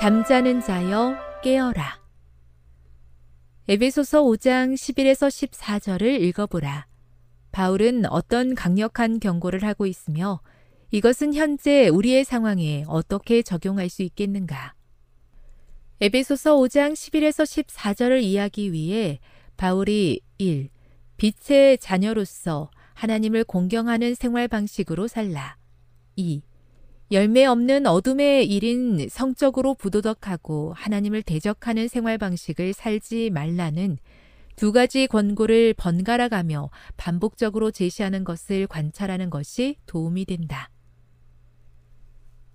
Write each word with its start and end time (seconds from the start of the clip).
잠자는 0.00 0.62
자여 0.62 1.14
깨어라 1.42 2.00
에베소서 3.68 4.22
5장 4.22 4.72
11에서 4.72 5.28
14절을 5.28 6.22
읽어보라. 6.22 6.86
바울은 7.52 8.06
어떤 8.06 8.54
강력한 8.54 9.20
경고를 9.20 9.62
하고 9.62 9.84
있으며 9.84 10.40
이것은 10.90 11.34
현재 11.34 11.88
우리의 11.88 12.24
상황에 12.24 12.84
어떻게 12.88 13.42
적용할 13.42 13.90
수 13.90 14.02
있겠는가? 14.02 14.72
에베소서 16.00 16.56
5장 16.56 16.94
11에서 16.94 17.66
14절을 17.66 18.22
이해하기 18.22 18.72
위해 18.72 19.20
바울이 19.58 20.22
1. 20.38 20.70
빛의 21.18 21.76
자녀로서 21.76 22.70
하나님을 22.94 23.44
공경하는 23.44 24.14
생활 24.14 24.48
방식으로 24.48 25.08
살라. 25.08 25.58
2. 26.16 26.40
열매 27.12 27.44
없는 27.44 27.86
어둠의 27.86 28.46
일인 28.46 29.08
성적으로 29.08 29.74
부도덕하고 29.74 30.74
하나님을 30.76 31.22
대적하는 31.22 31.88
생활 31.88 32.18
방식을 32.18 32.72
살지 32.72 33.30
말라는 33.30 33.98
두 34.54 34.70
가지 34.70 35.08
권고를 35.08 35.74
번갈아 35.74 36.28
가며 36.28 36.70
반복적으로 36.96 37.72
제시하는 37.72 38.22
것을 38.22 38.68
관찰하는 38.68 39.28
것이 39.28 39.76
도움이 39.86 40.24
된다. 40.24 40.70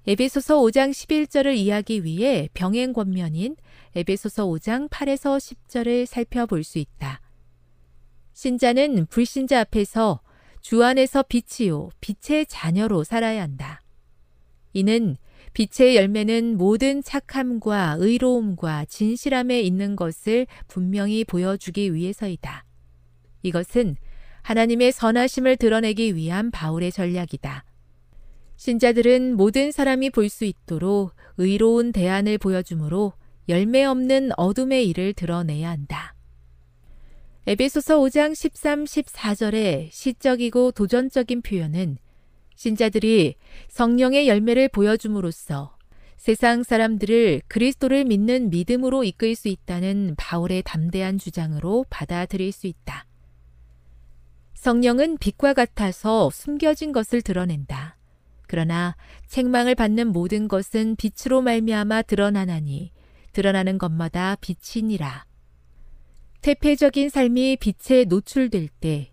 에베소서 0.08 0.62
5장 0.62 0.92
11절을 0.92 1.58
이해하기 1.58 2.06
위해 2.06 2.48
병행 2.54 2.94
권면인 2.94 3.58
에베소서 3.96 4.46
5장 4.46 4.88
8에서 4.90 5.38
10절을 5.38 6.06
살펴볼 6.06 6.64
수 6.64 6.78
있다. 6.78 7.20
신자는 8.32 9.08
불신자 9.08 9.60
앞에서 9.62 10.22
주 10.62 10.84
안에서 10.84 11.24
빛이요, 11.24 11.90
빛의 12.00 12.46
자녀로 12.48 13.04
살아야 13.04 13.42
한다. 13.42 13.82
이는 14.76 15.16
빛의 15.54 15.96
열매는 15.96 16.58
모든 16.58 17.02
착함과 17.02 17.96
의로움과 17.98 18.84
진실함에 18.86 19.62
있는 19.62 19.96
것을 19.96 20.48
분명히 20.68 21.24
보여주기 21.24 21.94
위해서이다. 21.94 22.66
이것은 23.42 23.96
하나님의 24.42 24.92
선하심을 24.92 25.56
드러내기 25.56 26.16
위한 26.18 26.52
바울의 26.52 26.92
전략이다. 26.92 27.64
신자들은 28.58 29.38
모든 29.38 29.72
사람이 29.72 30.10
볼 30.10 30.28
수 30.28 30.44
있도록 30.44 31.14
의로운 31.38 31.94
대안을 31.94 32.38
보여주므로 32.38 33.14
열매 33.48 33.86
없는 33.86 34.32
어둠의 34.36 34.90
일을 34.90 35.14
드러내야 35.14 35.70
한다. 35.70 36.16
에베소서 37.48 38.00
5장 38.00 38.36
13, 38.36 38.84
14절의 38.84 39.90
시적이고 39.92 40.72
도전적인 40.72 41.44
표현은 41.44 41.98
신자들이 42.56 43.36
성령의 43.70 44.28
열매를 44.28 44.70
보여줌으로써 44.70 45.76
세상 46.18 46.64
사람들을 46.64 47.44
그리스도를 47.48 48.06
믿는 48.06 48.50
믿음으로 48.50 49.04
이끌 49.04 49.36
수 49.36 49.48
있다는 49.48 50.16
바울의 50.18 50.64
담대한 50.64 51.18
주장으로 51.18 51.86
받아들일 51.90 52.52
수 52.52 52.68
있다. 52.68 53.06
성령은 54.56 55.18
빛과 55.20 55.54
같아서 55.54 56.32
숨겨진 56.32 56.92
것을 56.92 57.22
드러낸다. 57.22 57.98
그러나 58.48 58.96
책망을 59.28 59.76
받는 59.76 60.08
모든 60.08 60.48
것은 60.48 60.96
빛으로 60.96 61.42
말미암아 61.42 62.04
드러나나니 62.04 62.92
드러나는 63.34 63.78
것마다 63.78 64.38
빛이니라. 64.42 65.26
태폐적인 66.42 67.10
삶이 67.10 67.58
빛에 67.58 68.06
노출될 68.06 68.70
때 68.80 69.12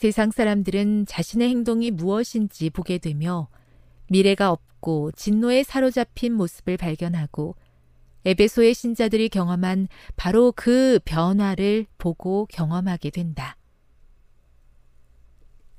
세상 0.00 0.30
사람들은 0.30 1.04
자신의 1.04 1.50
행동이 1.50 1.90
무엇인지 1.90 2.70
보게 2.70 2.96
되며 2.96 3.48
미래가 4.08 4.50
없고 4.50 5.12
진노에 5.12 5.62
사로잡힌 5.62 6.32
모습을 6.32 6.78
발견하고 6.78 7.54
에베소의 8.24 8.72
신자들이 8.72 9.28
경험한 9.28 9.88
바로 10.16 10.54
그 10.56 11.00
변화를 11.04 11.84
보고 11.98 12.46
경험하게 12.46 13.10
된다. 13.10 13.58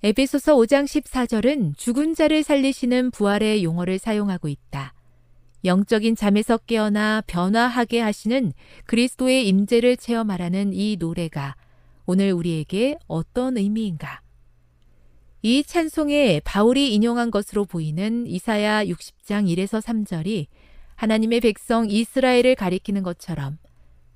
에베소서 0.04 0.56
5장 0.56 0.84
14절은 0.86 1.76
죽은 1.76 2.14
자를 2.14 2.44
살리시는 2.44 3.10
부활의 3.10 3.64
용어를 3.64 3.98
사용하고 3.98 4.50
있다. 4.50 4.94
영적인 5.66 6.16
잠에서 6.16 6.60
깨어나 6.60 7.24
변화하게 7.26 8.02
하시는 8.02 8.54
그리스도의 8.86 9.48
임재를 9.48 9.98
체험하라는 9.98 10.74
이 10.74 10.98
노래가 11.00 11.56
오늘 12.12 12.34
우리에게 12.34 12.98
어떤 13.08 13.56
의미인가? 13.56 14.20
이 15.44 15.64
찬송에 15.64 16.42
바울이 16.44 16.94
인용한 16.94 17.32
것으로 17.32 17.64
보이는 17.64 18.28
이사야 18.28 18.84
60장 18.84 19.48
1에서 19.48 19.82
3절이 19.82 20.48
하나님의 20.96 21.40
백성 21.40 21.90
이스라엘을 21.90 22.56
가리키는 22.56 23.02
것처럼 23.04 23.60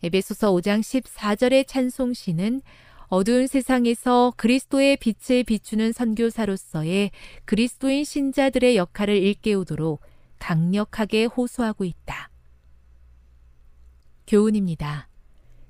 에베소서 0.04 0.52
5장 0.52 0.82
14절의 0.82 1.68
찬송시는 1.68 2.62
어두운 3.08 3.48
세상에서 3.48 4.34
그리스도의 4.36 4.98
빛을 4.98 5.46
비추는 5.46 5.94
선교사로서의 5.94 7.12
그리스도인 7.46 8.04
신자들의 8.04 8.76
역할을 8.76 9.16
일깨우도록 9.16 10.02
강력하게 10.40 11.26
호소하고 11.26 11.86
있다. 11.86 12.30
교훈입니다. 14.28 15.08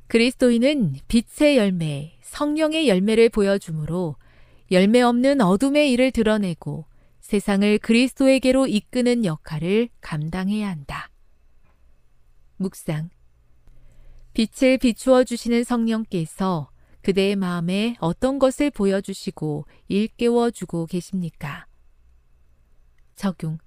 그리스도인은 0.08 0.96
빛의 1.08 1.58
열매, 1.58 2.18
성령의 2.22 2.88
열매를 2.88 3.30
보여주므로 3.30 4.16
열매 4.72 5.02
없는 5.02 5.42
어둠의 5.42 5.92
일을 5.92 6.12
드러내고 6.12 6.86
세상을 7.22 7.80
그리스도에게로 7.80 8.68
이끄는 8.68 9.26
역할을 9.26 9.90
감당해야 10.02 10.70
한다. 10.70 11.10
묵상. 12.58 13.10
빛을 14.34 14.78
비추어 14.78 15.24
주시는 15.24 15.64
성령께서 15.64 16.70
그대의 17.02 17.36
마음에 17.36 17.96
어떤 18.00 18.38
것을 18.38 18.70
보여주시고 18.70 19.66
일깨워 19.88 20.52
주고 20.52 20.86
계십니까? 20.86 21.68
적용. 23.16 23.58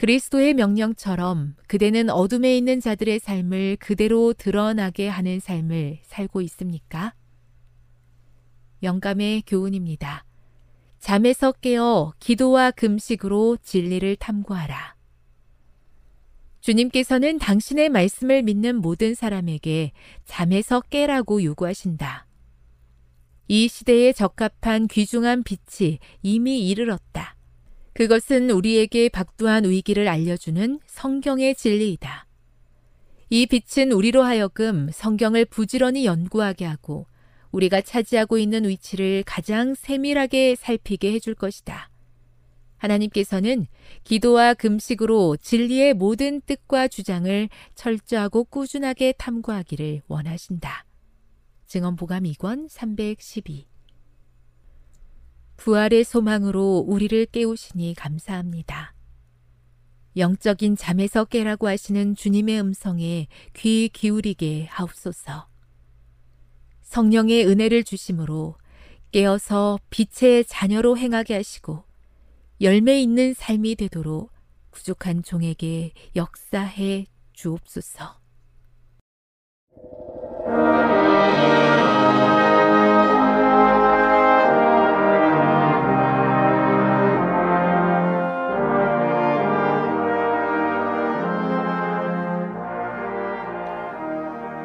그리스도의 0.00 0.54
명령처럼 0.54 1.56
그대는 1.66 2.08
어둠에 2.08 2.56
있는 2.56 2.80
자들의 2.80 3.18
삶을 3.18 3.76
그대로 3.80 4.32
드러나게 4.32 5.06
하는 5.06 5.40
삶을 5.40 5.98
살고 6.04 6.40
있습니까? 6.40 7.12
영감의 8.82 9.42
교훈입니다. 9.46 10.24
잠에서 11.00 11.52
깨어 11.52 12.14
기도와 12.18 12.70
금식으로 12.70 13.58
진리를 13.62 14.16
탐구하라. 14.16 14.96
주님께서는 16.62 17.38
당신의 17.38 17.90
말씀을 17.90 18.42
믿는 18.42 18.76
모든 18.76 19.14
사람에게 19.14 19.92
잠에서 20.24 20.80
깨라고 20.80 21.44
요구하신다. 21.44 22.26
이 23.48 23.68
시대에 23.68 24.14
적합한 24.14 24.86
귀중한 24.86 25.42
빛이 25.42 25.98
이미 26.22 26.66
이르렀다. 26.70 27.36
그것은 27.92 28.50
우리에게 28.50 29.08
박두한 29.08 29.64
위기를 29.64 30.08
알려주는 30.08 30.80
성경의 30.86 31.54
진리이다. 31.54 32.26
이 33.30 33.46
빛은 33.46 33.92
우리로 33.92 34.22
하여금 34.22 34.88
성경을 34.92 35.44
부지런히 35.44 36.04
연구하게 36.04 36.64
하고 36.64 37.06
우리가 37.52 37.80
차지하고 37.80 38.38
있는 38.38 38.68
위치를 38.68 39.22
가장 39.26 39.74
세밀하게 39.74 40.56
살피게 40.56 41.12
해줄 41.12 41.34
것이다. 41.34 41.90
하나님께서는 42.78 43.66
기도와 44.04 44.54
금식으로 44.54 45.36
진리의 45.36 45.94
모든 45.94 46.40
뜻과 46.40 46.88
주장을 46.88 47.48
철저하고 47.74 48.44
꾸준하게 48.44 49.12
탐구하기를 49.18 50.02
원하신다. 50.08 50.86
증언보감 51.66 52.24
2권 52.24 52.68
312 52.68 53.69
부활의 55.60 56.04
소망으로 56.04 56.78
우리를 56.88 57.26
깨우시니 57.26 57.94
감사합니다. 57.94 58.94
영적인 60.16 60.74
잠에서 60.74 61.26
깨라고 61.26 61.68
하시는 61.68 62.16
주님의 62.16 62.58
음성에 62.60 63.28
귀 63.52 63.90
기울이게 63.92 64.68
하옵소서. 64.70 65.48
성령의 66.80 67.46
은혜를 67.46 67.84
주심으로 67.84 68.56
깨어서 69.12 69.78
빛의 69.90 70.46
자녀로 70.46 70.96
행하게 70.96 71.34
하시고 71.34 71.84
열매 72.62 72.98
있는 72.98 73.34
삶이 73.34 73.76
되도록 73.76 74.32
부족한 74.70 75.22
종에게 75.22 75.92
역사해 76.16 77.04
주옵소서. 77.34 78.19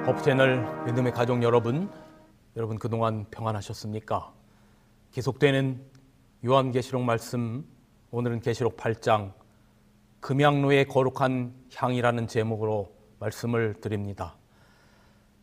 법채널 0.06 0.86
믿음의 0.86 1.14
가족 1.14 1.42
여러분, 1.42 1.90
여러분 2.56 2.78
그동안 2.78 3.26
평안하셨습니까? 3.32 4.32
계속되는 5.12 5.84
요한계시록 6.46 7.02
말씀, 7.02 7.66
오늘은 8.12 8.42
계시록 8.42 8.78
8장 8.78 9.34
금양로의 10.20 10.86
거룩한 10.90 11.56
향이라는 11.74 12.28
제목으로 12.28 12.96
말씀을 13.18 13.82
드립니다. 13.82 14.36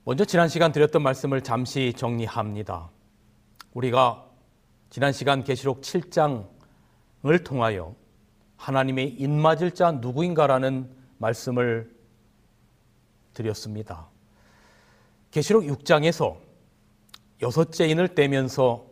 먼저 0.04 0.24
지난 0.24 0.46
시간 0.46 0.70
드렸던 0.70 1.02
말씀을 1.02 1.40
잠시 1.40 1.92
정리합니다. 1.96 2.88
우리가 3.74 4.30
지난 4.90 5.12
시간 5.12 5.42
계시록 5.42 5.80
7장을 5.80 7.44
통하여 7.44 7.96
하나님의 8.58 9.14
인맞을 9.14 9.72
자 9.72 9.90
누구인가라는 9.90 10.88
말씀을 11.18 11.92
드렸습니다. 13.34 14.11
계시록 15.32 15.64
6장에서 15.64 16.36
여섯째 17.40 17.88
인을 17.88 18.14
떼면서 18.14 18.86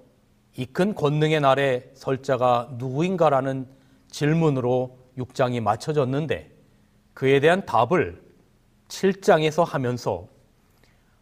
이 0.57 0.67
큰 0.67 0.95
권능의 0.95 1.41
날에 1.41 1.91
설자가 1.95 2.71
누구인가라는 2.73 3.69
질문으로 4.11 4.99
6장이 5.17 5.61
맞춰졌는데 5.61 6.51
그에 7.15 7.41
대한 7.41 7.65
답을 7.67 8.21
7장에서 8.89 9.65
하면서 9.65 10.27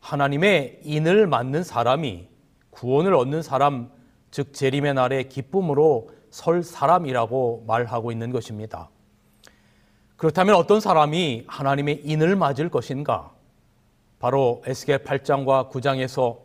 하나님의 0.01 0.81
인을 0.85 1.27
맞는 1.27 1.65
사람이 1.65 2.29
구원을 2.71 3.15
얻는 3.15 3.43
사람, 3.43 3.91
즉 4.31 4.55
재림의 4.55 4.95
날에 4.95 5.25
기쁨으로 5.25 6.11
설 6.31 6.63
사람이라고 6.63 7.65
말하고 7.67 8.13
있는 8.13 8.31
것입니다. 8.31 8.89
그렇다면 10.17 10.55
어떤 10.55 10.81
사람이 10.81 11.45
하나님의 11.49 12.03
인을 12.05 12.37
맞을 12.37 12.71
것인가? 12.71 13.33
바로 14.19 14.63
에스겔 14.67 15.05
8장과 15.05 15.71
9장에서 15.71 16.39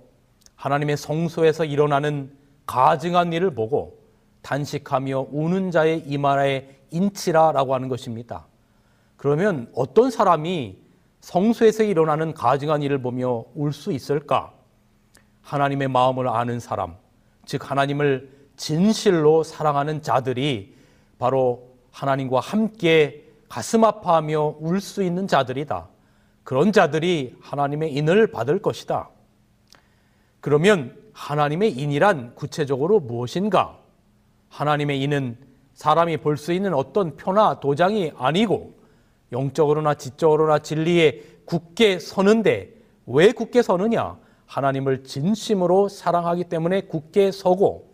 하나님의 0.55 0.97
성소에서 0.97 1.65
일어나는 1.65 2.31
가증한 2.65 3.33
일을 3.33 3.53
보고 3.53 3.99
단식하며 4.41 5.27
우는 5.31 5.71
자의 5.71 5.99
이마에 6.05 6.69
인치라라고 6.91 7.73
하는 7.73 7.89
것입니다. 7.89 8.45
그러면 9.17 9.71
어떤 9.73 10.11
사람이 10.11 10.77
성소에서 11.21 11.83
일어나는 11.83 12.33
가증한 12.33 12.81
일을 12.83 13.01
보며 13.01 13.45
울 13.55 13.71
수 13.71 13.91
있을까? 13.91 14.51
하나님의 15.41 15.87
마음을 15.87 16.27
아는 16.27 16.59
사람, 16.59 16.95
즉 17.45 17.69
하나님을 17.69 18.31
진실로 18.55 19.43
사랑하는 19.43 20.01
자들이 20.01 20.75
바로 21.17 21.69
하나님과 21.91 22.39
함께 22.39 23.23
가슴 23.49 23.83
아파하며 23.83 24.55
울 24.59 24.79
수 24.79 25.03
있는 25.03 25.27
자들이다. 25.27 25.87
그런 26.43 26.71
자들이 26.71 27.35
하나님의 27.41 27.93
인을 27.93 28.27
받을 28.27 28.61
것이다. 28.61 29.09
그러면 30.41 30.95
하나님의 31.13 31.71
인이란 31.71 32.35
구체적으로 32.35 32.99
무엇인가? 32.99 33.77
하나님의 34.49 35.01
인은 35.01 35.37
사람이 35.73 36.17
볼 36.17 36.37
수 36.37 36.53
있는 36.53 36.73
어떤 36.73 37.15
표나 37.15 37.59
도장이 37.59 38.13
아니고 38.17 38.73
영적으로나 39.31 39.95
지적으로나 39.95 40.59
진리에 40.59 41.23
굳게 41.45 41.99
서는데 41.99 42.73
왜 43.07 43.31
굳게 43.31 43.61
서느냐? 43.61 44.17
하나님을 44.45 45.03
진심으로 45.03 45.89
사랑하기 45.89 46.45
때문에 46.45 46.81
굳게 46.81 47.31
서고 47.31 47.93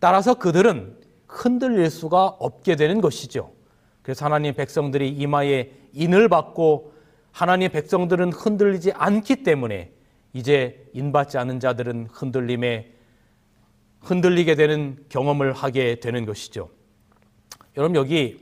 따라서 0.00 0.34
그들은 0.34 0.98
흔들릴 1.26 1.88
수가 1.90 2.26
없게 2.26 2.76
되는 2.76 3.00
것이죠. 3.00 3.52
그래서 4.02 4.26
하나님 4.26 4.54
백성들이 4.54 5.08
이마에 5.08 5.70
인을 5.94 6.28
받고 6.28 6.92
하나님의 7.34 7.70
백성들은 7.70 8.32
흔들리지 8.32 8.92
않기 8.92 9.42
때문에 9.42 9.90
이제 10.32 10.88
인받지 10.92 11.36
않은 11.36 11.58
자들은 11.58 12.06
흔들림에 12.12 12.92
흔들리게 14.00 14.54
되는 14.54 15.04
경험을 15.08 15.52
하게 15.52 15.96
되는 15.98 16.26
것이죠. 16.26 16.70
여러분 17.76 17.96
여기 17.96 18.38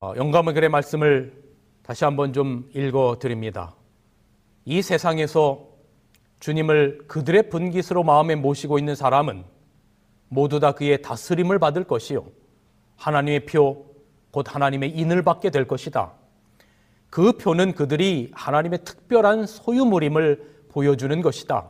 어, 0.00 0.12
영감의 0.16 0.54
글의 0.54 0.70
말씀을 0.70 1.40
다시 1.84 2.04
한번 2.04 2.32
좀 2.32 2.68
읽어 2.74 3.18
드립니다. 3.20 3.76
이 4.64 4.82
세상에서 4.82 5.68
주님을 6.40 7.04
그들의 7.06 7.48
분깃으로 7.48 8.02
마음에 8.02 8.34
모시고 8.34 8.80
있는 8.80 8.96
사람은 8.96 9.44
모두 10.28 10.58
다 10.58 10.72
그의 10.72 11.00
다스림을 11.00 11.60
받을 11.60 11.84
것이요. 11.84 12.24
하나님의 12.96 13.46
표, 13.46 13.86
곧 14.32 14.52
하나님의 14.52 14.90
인을 14.90 15.22
받게 15.22 15.50
될 15.50 15.68
것이다. 15.68 16.12
그 17.12 17.32
표는 17.32 17.74
그들이 17.74 18.30
하나님의 18.32 18.84
특별한 18.86 19.44
소유물임을 19.46 20.70
보여주는 20.70 21.20
것이다. 21.20 21.68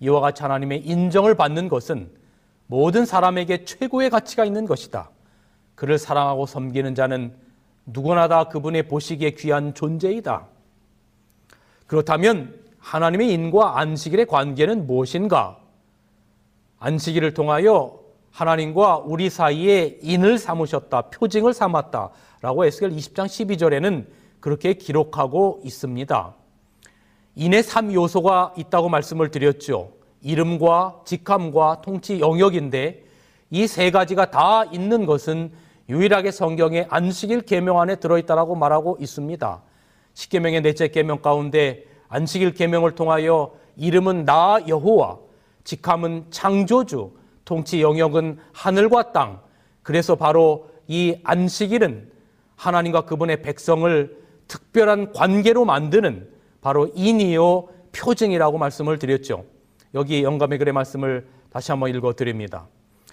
이와 0.00 0.20
같이 0.20 0.40
하나님의 0.40 0.80
인정을 0.80 1.34
받는 1.34 1.68
것은 1.68 2.10
모든 2.68 3.04
사람에게 3.04 3.66
최고의 3.66 4.08
가치가 4.08 4.46
있는 4.46 4.64
것이다. 4.64 5.10
그를 5.74 5.98
사랑하고 5.98 6.46
섬기는 6.46 6.94
자는 6.94 7.34
누구나 7.84 8.28
다 8.28 8.44
그분의 8.44 8.88
보시기에 8.88 9.32
귀한 9.32 9.74
존재이다. 9.74 10.46
그렇다면 11.86 12.58
하나님의 12.78 13.30
인과 13.30 13.78
안식일의 13.80 14.24
관계는 14.24 14.86
무엇인가? 14.86 15.58
안식일을 16.78 17.34
통하여 17.34 18.00
하나님과 18.30 19.02
우리 19.04 19.28
사이에 19.28 19.98
인을 20.00 20.38
삼으셨다, 20.38 21.10
표징을 21.10 21.52
삼았다 21.52 22.08
라고 22.40 22.64
에스겔 22.64 22.90
20장 22.92 23.26
12절에는 23.26 24.17
그렇게 24.40 24.74
기록하고 24.74 25.60
있습니다. 25.64 26.34
인의 27.34 27.62
3요소가 27.62 28.58
있다고 28.58 28.88
말씀을 28.88 29.30
드렸죠. 29.30 29.92
이름과 30.22 31.02
직함과 31.04 31.82
통치 31.82 32.20
영역인데 32.20 33.04
이 33.50 33.66
세 33.66 33.90
가지가 33.90 34.30
다 34.30 34.64
있는 34.64 35.06
것은 35.06 35.50
유일하게 35.88 36.30
성경의 36.30 36.86
안식일 36.90 37.42
계명 37.42 37.80
안에 37.80 37.96
들어있다라고 37.96 38.54
말하고 38.56 38.98
있습니다. 39.00 39.62
십계명의 40.12 40.60
넷째 40.60 40.88
계명 40.88 41.22
가운데 41.22 41.84
안식일 42.08 42.52
계명을 42.54 42.94
통하여 42.94 43.54
이름은 43.76 44.24
나 44.24 44.58
여호와, 44.66 45.18
직함은 45.64 46.26
창조주, 46.30 47.12
통치 47.44 47.80
영역은 47.80 48.38
하늘과 48.52 49.12
땅. 49.12 49.40
그래서 49.82 50.16
바로 50.16 50.68
이 50.88 51.18
안식일은 51.22 52.10
하나님과 52.56 53.02
그분의 53.02 53.42
백성을 53.42 54.18
특별한 54.48 55.12
관계로 55.12 55.64
만드는 55.64 56.28
바로 56.60 56.90
인이요 56.94 57.68
표징이라고 57.92 58.58
말씀을 58.58 58.98
드렸죠. 58.98 59.44
여기 59.94 60.22
영감의 60.22 60.58
글의 60.58 60.74
말씀을 60.74 61.28
다시 61.50 61.70
한번 61.72 61.94
읽어 61.94 62.12
드립니다. 62.14 62.66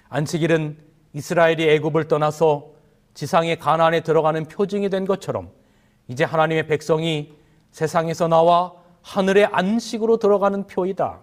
안식일은 0.08 0.76
이스라엘이 1.12 1.68
애굽을 1.70 2.08
떠나서 2.08 2.70
지상의 3.14 3.58
가나안에 3.58 4.00
들어가는 4.00 4.44
표징이 4.44 4.90
된 4.90 5.06
것처럼 5.06 5.50
이제 6.08 6.24
하나님의 6.24 6.66
백성이 6.66 7.32
세상에서 7.70 8.28
나와 8.28 8.74
하늘의 9.02 9.46
안식으로 9.46 10.18
들어가는 10.18 10.66
표이다. 10.66 11.20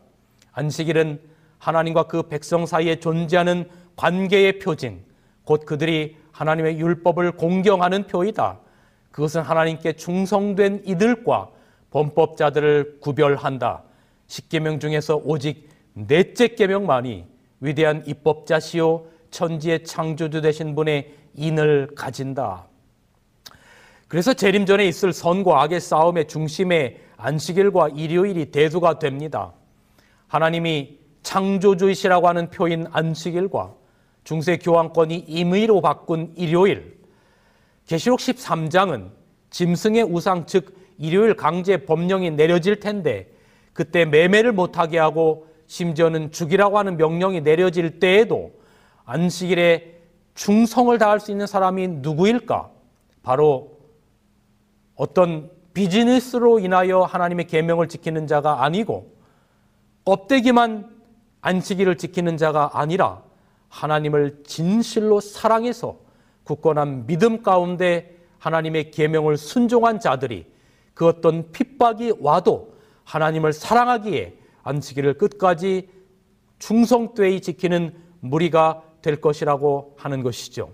안식일은 0.53 1.21
하나님과 1.59 2.03
그 2.03 2.23
백성 2.23 2.65
사이에 2.65 2.99
존재하는 2.99 3.69
관계의 3.95 4.59
표징, 4.59 5.03
곧 5.45 5.65
그들이 5.65 6.17
하나님의 6.31 6.79
율법을 6.79 7.33
공경하는 7.33 8.07
표이다. 8.07 8.59
그것은 9.13 9.41
하나님께 9.41 9.93
충성된 9.93 10.81
이들과 10.85 11.49
범법자들을 11.91 12.97
구별한다. 12.99 13.83
십계명 14.25 14.79
중에서 14.79 15.21
오직 15.23 15.69
넷째 15.93 16.47
계명만이 16.47 17.25
위대한 17.59 18.03
입법자시요 18.07 19.05
천지의 19.29 19.83
창조주 19.83 20.41
되신 20.41 20.73
분의 20.73 21.13
인을 21.35 21.89
가진다. 21.95 22.65
그래서 24.07 24.33
재림 24.33 24.65
전에 24.65 24.87
있을 24.87 25.13
선과 25.13 25.61
악의 25.61 25.79
싸움의 25.79 26.27
중심에 26.27 26.99
안식일과 27.17 27.89
일요일이 27.89 28.49
대두가 28.49 28.97
됩니다. 28.97 29.53
하나님이 30.27 30.97
창조주이시라고 31.21 32.27
하는 32.27 32.49
표인 32.49 32.87
안식일과 32.91 33.75
중세 34.23 34.57
교황권이 34.57 35.17
임의로 35.27 35.81
바꾼 35.81 36.33
일요일, 36.35 37.02
계시록 37.85 38.19
13장은 38.19 39.11
짐승의 39.49 40.03
우상 40.03 40.45
즉 40.45 40.75
일요일 40.97 41.35
강제 41.35 41.85
법령이 41.85 42.31
내려질 42.31 42.79
텐데 42.79 43.31
그때 43.73 44.05
매매를 44.05 44.51
못하게 44.51 44.99
하고 44.99 45.47
심지어는 45.67 46.31
죽이라고 46.31 46.77
하는 46.77 46.97
명령이 46.97 47.41
내려질 47.41 47.99
때에도 47.99 48.51
안식일에 49.05 50.01
충성을 50.35 50.95
다할 50.97 51.19
수 51.19 51.31
있는 51.31 51.47
사람이 51.47 51.87
누구일까? 51.87 52.69
바로 53.21 53.79
어떤 54.95 55.49
비즈니스로 55.73 56.59
인하여 56.59 57.01
하나님의 57.01 57.47
계명을 57.47 57.87
지키는 57.87 58.27
자가 58.27 58.63
아니고 58.63 59.11
껍데기만 60.05 60.89
안식일을 61.41 61.97
지키는 61.97 62.37
자가 62.37 62.71
아니라 62.73 63.23
하나님을 63.69 64.43
진실로 64.45 65.19
사랑해서 65.19 65.97
굳건한 66.43 67.07
믿음 67.07 67.41
가운데 67.41 68.17
하나님의 68.39 68.91
계명을 68.91 69.37
순종한 69.37 69.99
자들이 69.99 70.45
그 70.93 71.07
어떤 71.07 71.51
핍박이 71.51 72.13
와도 72.19 72.75
하나님을 73.05 73.53
사랑하기에 73.53 74.37
안식일을 74.63 75.15
끝까지 75.15 75.89
충성되이 76.59 77.41
지키는 77.41 77.93
무리가 78.19 78.83
될 79.01 79.19
것이라고 79.19 79.95
하는 79.97 80.23
것이죠. 80.23 80.73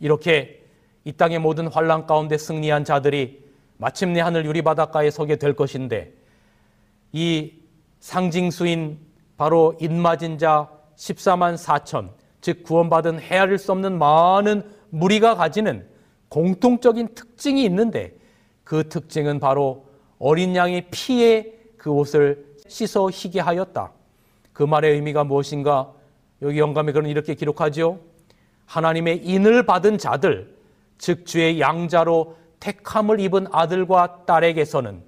이렇게 0.00 0.64
이 1.04 1.12
땅의 1.12 1.40
모든 1.40 1.66
환란 1.66 2.06
가운데 2.06 2.38
승리한 2.38 2.84
자들이 2.84 3.44
마침내 3.78 4.20
하늘 4.20 4.44
유리 4.44 4.62
바닷가에 4.62 5.10
서게 5.10 5.36
될 5.36 5.54
것인데 5.54 6.12
이 7.12 7.54
상징수인 8.00 8.98
바로 9.36 9.76
인맞은 9.80 10.38
자 10.38 10.68
14만 10.96 11.56
4천 11.56 12.10
즉 12.40 12.62
구원받은 12.62 13.20
헤아릴 13.20 13.58
수 13.58 13.72
없는 13.72 13.98
많은 13.98 14.77
무리가 14.90 15.34
가지는 15.34 15.86
공통적인 16.28 17.14
특징이 17.14 17.64
있는데 17.64 18.14
그 18.64 18.88
특징은 18.88 19.40
바로 19.40 19.86
어린 20.18 20.54
양의 20.54 20.88
피에 20.90 21.54
그 21.76 21.90
옷을 21.90 22.46
씻어 22.66 23.08
희게 23.10 23.40
하였다. 23.40 23.92
그 24.52 24.62
말의 24.62 24.94
의미가 24.94 25.24
무엇인가? 25.24 25.92
여기 26.42 26.58
영감에 26.58 26.92
그런 26.92 27.08
이렇게 27.08 27.34
기록하죠. 27.34 28.00
하나님의 28.66 29.24
인을 29.24 29.64
받은 29.64 29.98
자들, 29.98 30.54
즉 30.98 31.24
주의 31.26 31.60
양자로 31.60 32.36
택함을 32.60 33.20
입은 33.20 33.46
아들과 33.52 34.24
딸에게서는 34.26 35.02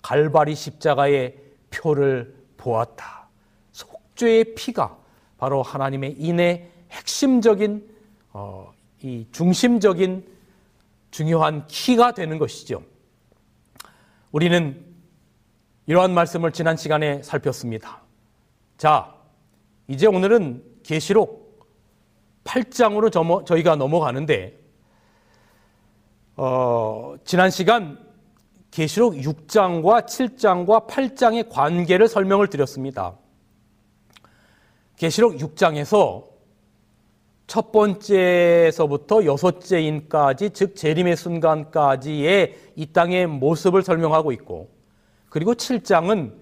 갈바리 0.00 0.54
십자가의 0.54 1.36
표를 1.70 2.34
보았다. 2.56 3.28
속죄의 3.72 4.54
피가 4.54 4.96
바로 5.38 5.62
하나님의 5.62 6.12
인의 6.18 6.70
핵심적인 6.90 7.88
어, 8.32 8.71
이 9.02 9.26
중심적인 9.32 10.26
중요한 11.10 11.66
키가 11.66 12.12
되는 12.12 12.38
것이죠. 12.38 12.82
우리는 14.30 14.84
이러한 15.86 16.14
말씀을 16.14 16.52
지난 16.52 16.76
시간에 16.76 17.22
살폈습니다. 17.22 18.00
자, 18.78 19.14
이제 19.88 20.06
오늘은 20.06 20.62
계시록 20.82 21.68
8장으로 22.44 23.44
저희가 23.44 23.76
넘어가는데 23.76 24.58
어, 26.36 27.14
지난 27.24 27.50
시간 27.50 27.98
계시록 28.70 29.14
6장과 29.14 30.06
7장과 30.06 30.88
8장의 30.88 31.50
관계를 31.50 32.08
설명을 32.08 32.48
드렸습니다. 32.48 33.16
계시록 34.96 35.34
6장에서 35.34 36.31
첫 37.46 37.72
번째에서부터 37.72 39.24
여섯째인까지 39.24 40.50
즉 40.50 40.76
재림의 40.76 41.16
순간까지의 41.16 42.56
이 42.76 42.86
땅의 42.86 43.26
모습을 43.26 43.82
설명하고 43.82 44.32
있고 44.32 44.70
그리고 45.28 45.54
7장은 45.54 46.32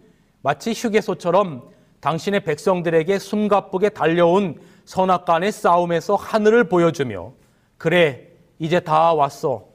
마치 0.42 0.72
휴게소처럼 0.72 1.68
당신의 2.00 2.44
백성들에게 2.44 3.18
숨가쁘게 3.18 3.90
달려온 3.90 4.60
선악간의 4.84 5.52
싸움에서 5.52 6.16
하늘을 6.16 6.68
보여주며 6.68 7.32
그래 7.78 8.28
이제 8.58 8.80
다 8.80 9.14
왔어. 9.14 9.68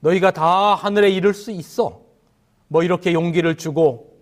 너희가 0.00 0.30
다 0.32 0.74
하늘에 0.74 1.10
이를 1.10 1.34
수 1.34 1.50
있어. 1.50 2.00
뭐 2.68 2.82
이렇게 2.82 3.12
용기를 3.12 3.56
주고 3.56 4.18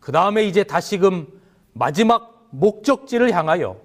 그 0.00 0.12
다음에 0.12 0.44
이제 0.44 0.64
다시금 0.64 1.26
마지막 1.72 2.48
목적지를 2.50 3.32
향하여 3.32 3.80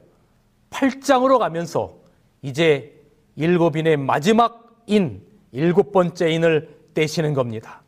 8장으로 0.70 1.40
가면서 1.40 1.98
이제 2.42 2.94
일곱인의 3.36 3.98
마지막 3.98 4.84
인, 4.88 5.22
일곱 5.52 5.92
번째 5.92 6.30
인을 6.32 6.76
떼시는 6.94 7.34
겁니다. 7.34 7.82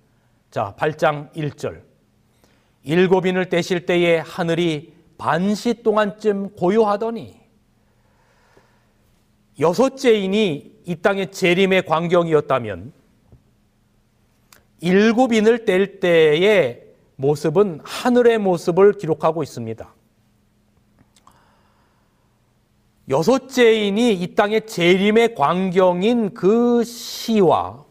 자, 0.51 0.75
8장 0.77 1.31
1절. 1.33 1.81
일곱인을 2.83 3.49
떼실 3.49 3.85
때에 3.85 4.19
하늘이 4.19 4.93
반시 5.17 5.83
동안쯤 5.83 6.55
고요하더니 6.55 7.39
여섯째 9.59 10.13
인이 10.13 10.79
이 10.85 10.95
땅의 10.95 11.31
재림의 11.31 11.85
광경이었다면 11.85 12.93
일곱인을 14.81 15.65
뗄 15.65 15.99
때의 15.99 16.83
모습은 17.17 17.81
하늘의 17.83 18.37
모습을 18.37 18.93
기록하고 18.93 19.43
있습니다. 19.43 19.93
여섯째인이 23.09 24.13
이 24.13 24.35
땅의 24.35 24.67
재림의 24.67 25.35
광경인 25.35 26.33
그 26.33 26.83
시와 26.83 27.85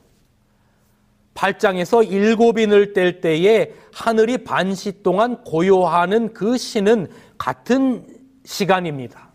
8장에서 1.35 2.09
일곱인을 2.09 2.93
뗄 2.93 3.21
때에 3.21 3.73
하늘이 3.93 4.39
반시 4.39 5.03
동안 5.03 5.43
고요하는 5.45 6.33
그 6.33 6.57
시는 6.57 7.09
같은 7.37 8.07
시간입니다. 8.45 9.33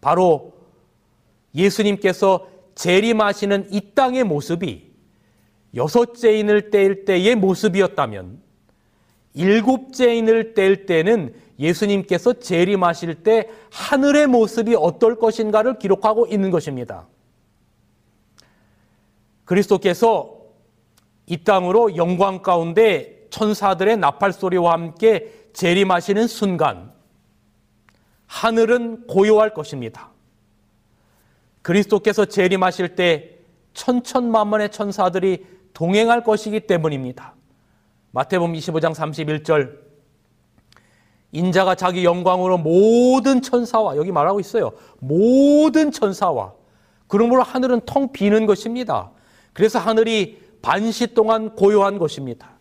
바로 0.00 0.52
예수님께서 1.54 2.48
재림하시는 2.74 3.68
이 3.72 3.80
땅의 3.94 4.24
모습이 4.24 4.92
여섯째인을 5.74 6.70
뗄 6.70 7.04
때의 7.04 7.34
모습이었다면 7.36 8.40
일곱째 9.34 10.14
인을 10.14 10.54
뗄 10.54 10.86
때는 10.86 11.34
예수님께서 11.58 12.34
재림하실 12.34 13.22
때 13.22 13.48
하늘의 13.70 14.26
모습이 14.26 14.74
어떨 14.74 15.18
것인가를 15.18 15.78
기록하고 15.78 16.26
있는 16.26 16.50
것입니다. 16.50 17.06
그리스도께서 19.44 20.36
이 21.26 21.38
땅으로 21.38 21.96
영광 21.96 22.42
가운데 22.42 23.26
천사들의 23.30 23.96
나팔 23.96 24.32
소리와 24.32 24.72
함께 24.72 25.32
재림하시는 25.52 26.26
순간 26.26 26.92
하늘은 28.26 29.06
고요할 29.06 29.54
것입니다. 29.54 30.10
그리스도께서 31.62 32.26
재림하실 32.26 32.94
때 32.94 33.38
천천만만의 33.74 34.70
천사들이 34.70 35.46
동행할 35.72 36.22
것이기 36.22 36.60
때문입니다. 36.60 37.34
마태복음 38.12 38.54
25장 38.54 38.94
31절 38.94 39.85
인자가 41.32 41.74
자기 41.74 42.04
영광으로 42.04 42.58
모든 42.58 43.42
천사와 43.42 43.96
여기 43.96 44.12
말하고 44.12 44.40
있어요. 44.40 44.72
모든 45.00 45.90
천사와 45.90 46.54
그러므로 47.08 47.42
하늘은 47.42 47.82
텅 47.86 48.12
비는 48.12 48.46
것입니다. 48.46 49.10
그래서 49.52 49.78
하늘이 49.78 50.40
반시 50.62 51.14
동안 51.14 51.54
고요한 51.54 51.98
것입니다. 51.98 52.58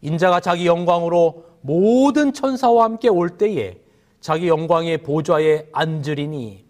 인자가 0.00 0.40
자기 0.40 0.66
영광으로 0.66 1.44
모든 1.60 2.32
천사와 2.32 2.84
함께 2.84 3.08
올 3.08 3.30
때에 3.38 3.78
자기 4.20 4.48
영광의 4.48 4.98
보좌에 4.98 5.66
앉으리니 5.72 6.64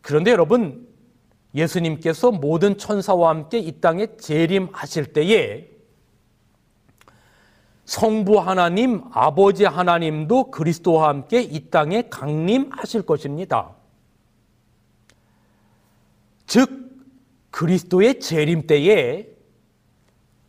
그런데 0.00 0.30
여러분 0.30 0.86
예수님께서 1.54 2.30
모든 2.30 2.78
천사와 2.78 3.30
함께 3.30 3.58
이 3.58 3.80
땅에 3.80 4.16
재림하실 4.16 5.12
때에 5.12 5.71
성부 7.84 8.38
하나님, 8.38 9.02
아버지 9.12 9.64
하나님도 9.64 10.50
그리스도와 10.50 11.08
함께 11.08 11.42
이 11.42 11.68
땅에 11.70 12.02
강림하실 12.08 13.02
것입니다. 13.02 13.70
즉, 16.46 16.82
그리스도의 17.50 18.20
재림 18.20 18.66
때에 18.66 19.26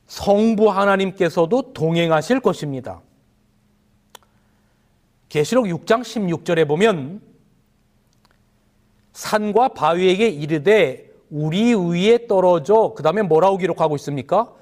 성부 0.07 0.69
하나님께서도 0.69 1.73
동행하실 1.73 2.39
것입니다. 2.39 3.01
계시록 5.29 5.65
6장 5.65 6.01
16절에 6.01 6.67
보면 6.67 7.21
산과 9.13 9.69
바위에게 9.69 10.27
이르되 10.27 11.11
우리 11.29 11.73
위에 11.73 12.27
떨어져 12.27 12.93
그 12.95 13.01
다음에 13.01 13.23
뭐라고 13.23 13.57
기록하고 13.57 13.95
있습니까? 13.95 14.53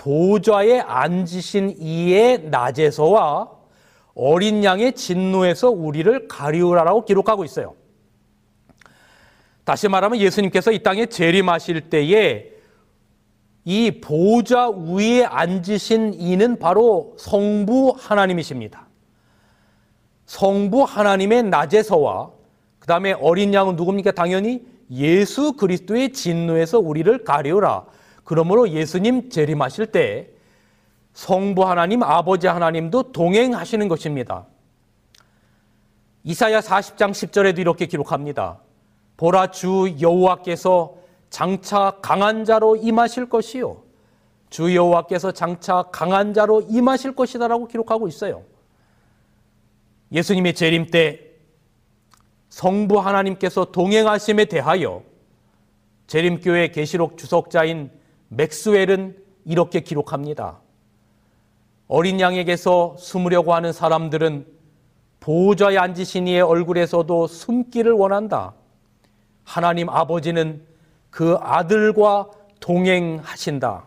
보좌에 0.00 0.80
앉으신 0.80 1.76
이의 1.78 2.44
낮에서와 2.44 3.50
어린 4.14 4.64
양의 4.64 4.94
진노에서 4.94 5.68
우리를 5.68 6.26
가리우라라고 6.26 7.04
기록하고 7.04 7.44
있어요. 7.44 7.74
다시 9.64 9.88
말하면 9.88 10.18
예수님께서 10.18 10.72
이 10.72 10.82
땅에 10.82 11.04
재림하실 11.04 11.90
때에 11.90 12.50
이 13.66 14.00
보좌 14.00 14.70
위에 14.70 15.24
앉으신 15.24 16.14
이는 16.14 16.58
바로 16.58 17.14
성부 17.18 17.94
하나님이십니다. 17.98 18.88
성부 20.24 20.84
하나님의 20.84 21.42
낮에서와 21.42 22.30
그 22.78 22.86
다음에 22.86 23.12
어린 23.12 23.52
양은 23.52 23.76
누굽니까? 23.76 24.12
당연히 24.12 24.64
예수 24.90 25.52
그리스도의 25.52 26.14
진노에서 26.14 26.78
우리를 26.78 27.22
가리우라. 27.22 27.84
그러므로 28.30 28.68
예수님 28.68 29.28
재림하실 29.28 29.86
때 29.86 30.30
성부 31.14 31.68
하나님, 31.68 32.04
아버지 32.04 32.46
하나님도 32.46 33.10
동행하시는 33.10 33.88
것입니다. 33.88 34.46
이사야 36.22 36.60
40장 36.60 37.10
10절에도 37.10 37.58
이렇게 37.58 37.86
기록합니다. 37.86 38.60
보라 39.16 39.50
주 39.50 39.96
여호와께서 40.00 40.94
장차 41.28 41.98
강한 42.02 42.44
자로 42.44 42.76
임하실 42.76 43.28
것이요. 43.28 43.82
주 44.48 44.76
여호와께서 44.76 45.32
장차 45.32 45.82
강한 45.90 46.32
자로 46.32 46.62
임하실 46.68 47.16
것이다라고 47.16 47.66
기록하고 47.66 48.06
있어요. 48.06 48.44
예수님의 50.12 50.54
재림 50.54 50.86
때 50.92 51.20
성부 52.50 53.00
하나님께서 53.00 53.72
동행하심에 53.72 54.44
대하여 54.44 55.02
재림교회 56.06 56.68
계시록 56.68 57.18
주석자인 57.18 57.98
맥스웰은 58.30 59.16
이렇게 59.44 59.80
기록합니다. 59.80 60.60
어린 61.88 62.20
양에게서 62.20 62.96
숨으려고 62.98 63.54
하는 63.54 63.72
사람들은 63.72 64.46
보호자에 65.18 65.76
앉으신 65.76 66.28
이의 66.28 66.40
얼굴에서도 66.40 67.26
숨기를 67.26 67.92
원한다. 67.92 68.54
하나님 69.44 69.88
아버지는 69.88 70.64
그 71.10 71.36
아들과 71.40 72.30
동행하신다. 72.60 73.84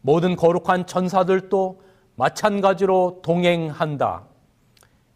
모든 0.00 0.36
거룩한 0.36 0.86
천사들도 0.86 1.82
마찬가지로 2.14 3.20
동행한다. 3.22 4.24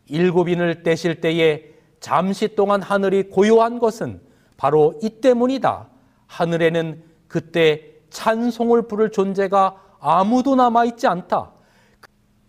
일곱인을 0.07 0.83
떼실 0.83 1.23
때에 1.23 1.65
잠시 2.01 2.55
동안 2.55 2.83
하늘이 2.83 3.31
고요한 3.31 3.79
것은 3.79 4.21
바로 4.59 4.99
이 5.03 5.09
때문이다. 5.09 5.89
하늘에는 6.27 7.03
그때 7.29 7.91
찬송을 8.11 8.89
부를 8.89 9.11
존재가 9.11 9.77
아무도 10.01 10.55
남아있지 10.55 11.07
않다. 11.07 11.53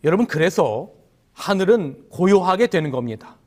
여러분, 0.03 0.25
그래서 0.25 0.89
하늘은 1.33 2.09
고요하게 2.09 2.67
되는 2.67 2.91
겁니다. 2.91 3.37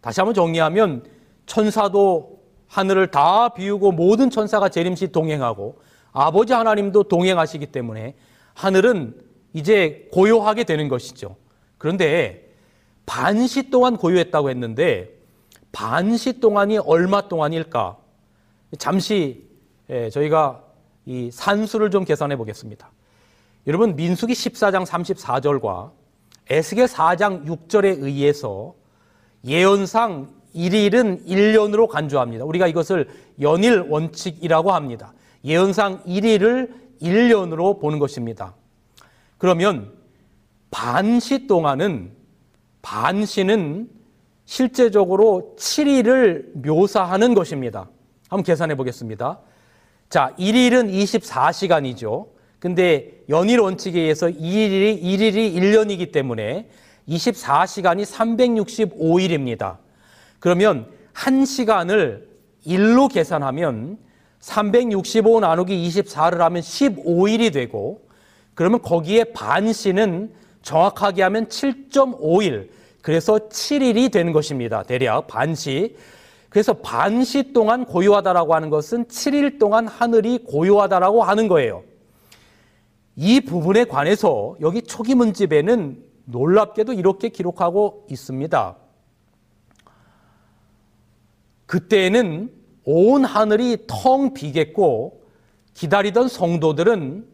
다시 0.00 0.20
한번 0.20 0.34
정리하면 0.34 1.04
천사도 1.46 2.40
하늘을 2.68 3.10
다 3.10 3.50
비우고 3.50 3.92
모든 3.92 4.30
천사가 4.30 4.68
재림시 4.68 5.12
동행하고 5.12 5.80
아버지 6.12 6.52
하나님도 6.52 7.04
동행하시기 7.04 7.66
때문에 7.66 8.14
하늘은 8.54 9.20
이제 9.52 10.08
고요하게 10.12 10.64
되는 10.64 10.88
것이죠. 10.88 11.36
그런데 11.78 12.54
반시 13.06 13.70
동안 13.70 13.96
고요했다고 13.96 14.50
했는데 14.50 15.18
반시 15.72 16.40
동안이 16.40 16.78
얼마 16.78 17.22
동안일까? 17.28 17.96
잠시 18.78 19.48
예, 19.88 20.08
저희가 20.10 20.62
이 21.06 21.30
산수를 21.32 21.90
좀 21.90 22.04
계산해 22.04 22.36
보겠습니다. 22.36 22.90
여러분 23.66 23.96
민수기 23.96 24.32
14장 24.32 24.86
34절과 24.86 25.90
에스겔 26.48 26.86
4장 26.86 27.46
6절에 27.46 28.02
의해서 28.02 28.74
예언상 29.44 30.28
1일은 30.54 31.26
1년으로 31.26 31.88
간주합니다. 31.88 32.44
우리가 32.44 32.66
이것을 32.66 33.08
연일 33.40 33.80
원칙이라고 33.88 34.72
합니다. 34.72 35.12
예언상 35.44 36.02
1일을 36.04 36.72
1년으로 37.00 37.80
보는 37.80 37.98
것입니다. 37.98 38.54
그러면 39.38 39.92
반시 40.70 41.46
동안은 41.46 42.12
반시는 42.82 43.88
실제적으로 44.44 45.54
7일을 45.56 46.66
묘사하는 46.66 47.34
것입니다. 47.34 47.88
한번 48.28 48.42
계산해 48.44 48.74
보겠습니다. 48.74 49.40
자, 50.10 50.34
1일은 50.40 50.92
24시간이죠. 50.92 52.26
근데 52.58 53.22
연일 53.28 53.60
원칙에 53.60 54.00
의해서 54.00 54.26
1일이, 54.26 55.00
1일이 55.00 55.54
1년이기 55.54 56.10
때문에 56.10 56.68
24시간이 57.08 58.04
365일입니다. 58.04 59.78
그러면 60.40 60.88
1시간을 61.14 62.24
1로 62.66 63.12
계산하면 63.12 63.98
365 64.40 65.38
나누기 65.40 65.88
24를 65.88 66.38
하면 66.38 66.60
15일이 66.60 67.52
되고 67.52 68.02
그러면 68.54 68.82
거기에 68.82 69.24
반시는 69.32 70.32
정확하게 70.62 71.22
하면 71.22 71.46
7.5일 71.46 72.70
그래서 73.00 73.38
7일이 73.48 74.10
되는 74.10 74.32
것입니다. 74.32 74.82
대략 74.82 75.28
반시. 75.28 75.94
그래서 76.50 76.74
반시 76.74 77.52
동안 77.52 77.84
고요하다라고 77.84 78.54
하는 78.54 78.70
것은 78.70 79.06
7일 79.06 79.58
동안 79.58 79.86
하늘이 79.86 80.38
고요하다라고 80.44 81.22
하는 81.22 81.48
거예요. 81.48 81.84
이 83.16 83.40
부분에 83.40 83.84
관해서 83.84 84.56
여기 84.60 84.82
초기 84.82 85.14
문집에는 85.14 86.02
놀랍게도 86.24 86.92
이렇게 86.92 87.28
기록하고 87.28 88.06
있습니다. 88.10 88.76
그때에는 91.66 92.50
온 92.84 93.24
하늘이 93.24 93.84
텅 93.86 94.34
비겠고 94.34 95.22
기다리던 95.74 96.26
성도들은 96.26 97.26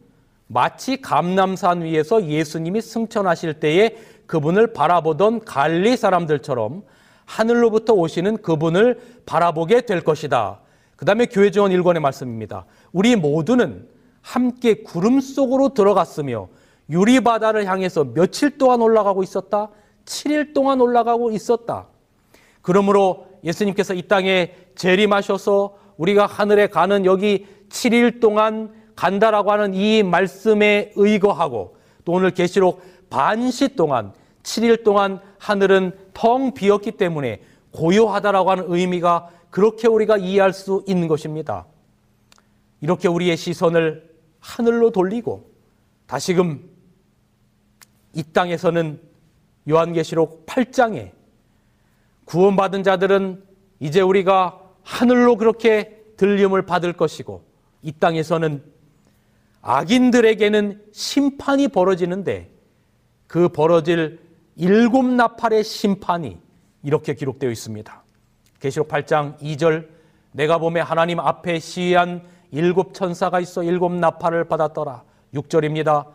마치 0.46 1.00
감남산 1.00 1.82
위에서 1.82 2.26
예수님이 2.26 2.82
승천하실 2.82 3.60
때에 3.60 3.96
그분을 4.26 4.74
바라보던 4.74 5.44
갈리 5.44 5.96
사람들처럼 5.96 6.82
하늘로부터 7.26 7.92
오시는 7.92 8.38
그분을 8.38 9.00
바라보게 9.26 9.82
될 9.82 10.02
것이다. 10.02 10.60
그 10.96 11.04
다음에 11.04 11.26
교회 11.26 11.50
지원 11.50 11.70
1권의 11.72 12.00
말씀입니다. 12.00 12.64
우리 12.92 13.16
모두는 13.16 13.86
함께 14.22 14.82
구름 14.82 15.20
속으로 15.20 15.74
들어갔으며 15.74 16.48
유리바다를 16.88 17.66
향해서 17.66 18.04
며칠 18.14 18.58
동안 18.58 18.80
올라가고 18.80 19.22
있었다? 19.22 19.68
7일 20.04 20.54
동안 20.54 20.80
올라가고 20.80 21.30
있었다. 21.32 21.88
그러므로 22.62 23.26
예수님께서 23.44 23.94
이 23.94 24.02
땅에 24.02 24.54
재림하셔서 24.76 25.76
우리가 25.96 26.26
하늘에 26.26 26.68
가는 26.68 27.04
여기 27.04 27.46
7일 27.68 28.20
동안 28.20 28.72
간다라고 28.94 29.52
하는 29.52 29.74
이 29.74 30.02
말씀에 30.02 30.92
의거하고 30.96 31.76
또 32.04 32.12
오늘 32.12 32.30
계시록 32.30 32.82
반시 33.10 33.76
동안 33.76 34.12
7일 34.46 34.84
동안 34.84 35.20
하늘은 35.38 35.92
텅 36.14 36.54
비었기 36.54 36.92
때문에 36.92 37.42
고요하다라고 37.72 38.50
하는 38.50 38.64
의미가 38.68 39.28
그렇게 39.50 39.88
우리가 39.88 40.16
이해할 40.16 40.52
수 40.52 40.84
있는 40.86 41.08
것입니다. 41.08 41.66
이렇게 42.80 43.08
우리의 43.08 43.36
시선을 43.36 44.08
하늘로 44.38 44.90
돌리고 44.90 45.50
다시금 46.06 46.70
이 48.14 48.22
땅에서는 48.22 49.00
요한계시록 49.68 50.46
8장에 50.46 51.10
구원받은 52.24 52.84
자들은 52.84 53.42
이제 53.80 54.00
우리가 54.00 54.60
하늘로 54.82 55.36
그렇게 55.36 56.04
들림을 56.16 56.66
받을 56.66 56.92
것이고 56.92 57.44
이 57.82 57.92
땅에서는 57.92 58.62
악인들에게는 59.60 60.84
심판이 60.92 61.68
벌어지는데 61.68 62.50
그 63.26 63.48
벌어질 63.48 64.25
일곱 64.56 65.04
나팔의 65.04 65.64
심판이 65.64 66.38
이렇게 66.82 67.14
기록되어 67.14 67.50
있습니다. 67.50 68.02
계시록 68.58 68.88
8장 68.88 69.38
2절 69.38 69.86
내가 70.32 70.58
봄에 70.58 70.80
하나님 70.80 71.20
앞에 71.20 71.58
시위한 71.58 72.22
일곱 72.50 72.94
천사가 72.94 73.40
있어 73.40 73.62
일곱 73.62 73.92
나팔을 73.92 74.44
받았더라. 74.44 75.02
6절입니다. 75.34 76.06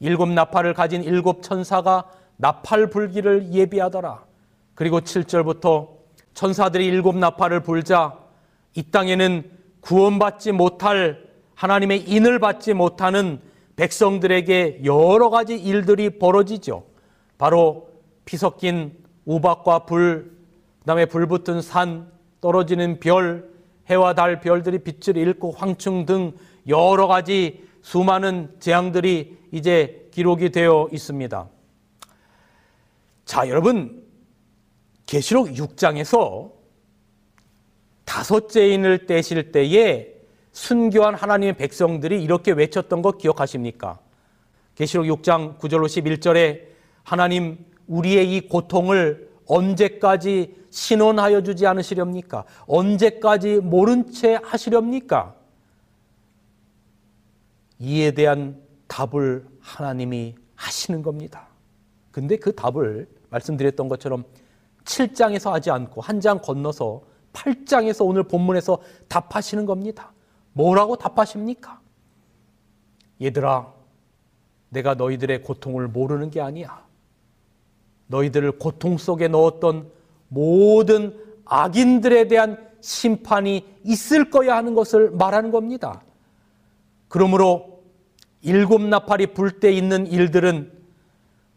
일곱 0.00 0.28
나팔을 0.28 0.74
가진 0.74 1.02
일곱 1.02 1.42
천사가 1.42 2.04
나팔 2.36 2.90
불기를 2.90 3.52
예비하더라. 3.52 4.24
그리고 4.74 5.00
7절부터 5.00 5.88
천사들이 6.34 6.86
일곱 6.86 7.16
나팔을 7.16 7.64
불자 7.64 8.16
이 8.74 8.82
땅에는 8.84 9.50
구원받지 9.80 10.52
못할 10.52 11.26
하나님의 11.56 12.08
인을 12.08 12.38
받지 12.38 12.74
못하는 12.74 13.40
백성들에게 13.74 14.82
여러 14.84 15.30
가지 15.30 15.56
일들이 15.56 16.10
벌어지죠. 16.18 16.84
바로 17.38 17.87
피 18.28 18.36
섞인 18.36 18.92
우박과 19.24 19.86
불, 19.86 20.36
그다음에 20.80 21.06
불 21.06 21.26
붙은 21.26 21.62
산, 21.62 22.12
떨어지는 22.42 23.00
별, 23.00 23.48
해와 23.88 24.14
달 24.14 24.42
별들이 24.42 24.80
빛을 24.80 25.16
잃고 25.16 25.52
황충 25.52 26.04
등 26.04 26.32
여러 26.66 27.06
가지 27.06 27.66
수많은 27.80 28.54
재앙들이 28.60 29.38
이제 29.50 30.10
기록이 30.10 30.50
되어 30.50 30.90
있습니다. 30.92 31.48
자, 33.24 33.48
여러분 33.48 34.04
계시록 35.06 35.48
6장에서 35.48 36.52
다섯째 38.04 38.68
인을 38.68 39.06
떼실 39.06 39.52
때에 39.52 40.12
순교한 40.52 41.14
하나님의 41.14 41.56
백성들이 41.56 42.22
이렇게 42.22 42.52
외쳤던 42.52 43.00
거 43.00 43.12
기억하십니까? 43.12 43.98
계시록 44.74 45.06
6장 45.06 45.58
9절로 45.58 45.86
11절에 45.86 46.66
하나님 47.04 47.64
우리의 47.88 48.34
이 48.36 48.48
고통을 48.48 49.28
언제까지 49.46 50.54
신원하여 50.70 51.42
주지 51.42 51.66
않으시렵니까? 51.66 52.44
언제까지 52.66 53.56
모른 53.56 54.10
채 54.12 54.38
하시렵니까? 54.42 55.34
이에 57.80 58.10
대한 58.10 58.60
답을 58.86 59.46
하나님이 59.60 60.34
하시는 60.54 61.02
겁니다. 61.02 61.48
근데 62.10 62.36
그 62.36 62.54
답을 62.54 63.08
말씀드렸던 63.30 63.88
것처럼 63.88 64.24
7장에서 64.84 65.50
하지 65.50 65.70
않고 65.70 66.00
한 66.00 66.20
장 66.20 66.40
건너서 66.40 67.02
8장에서 67.32 68.06
오늘 68.06 68.22
본문에서 68.24 68.78
답하시는 69.08 69.64
겁니다. 69.66 70.12
뭐라고 70.54 70.96
답하십니까? 70.96 71.80
얘들아, 73.22 73.72
내가 74.70 74.94
너희들의 74.94 75.42
고통을 75.42 75.88
모르는 75.88 76.30
게 76.30 76.40
아니야. 76.40 76.87
너희들을 78.08 78.52
고통 78.52 78.98
속에 78.98 79.28
넣었던 79.28 79.88
모든 80.28 81.16
악인들에 81.44 82.28
대한 82.28 82.58
심판이 82.80 83.64
있을 83.84 84.30
거야 84.30 84.56
하는 84.56 84.74
것을 84.74 85.10
말하는 85.12 85.50
겁니다. 85.50 86.02
그러므로 87.08 87.80
일곱 88.42 88.82
나팔이 88.82 89.28
불 89.28 89.60
때 89.60 89.72
있는 89.72 90.06
일들은 90.06 90.70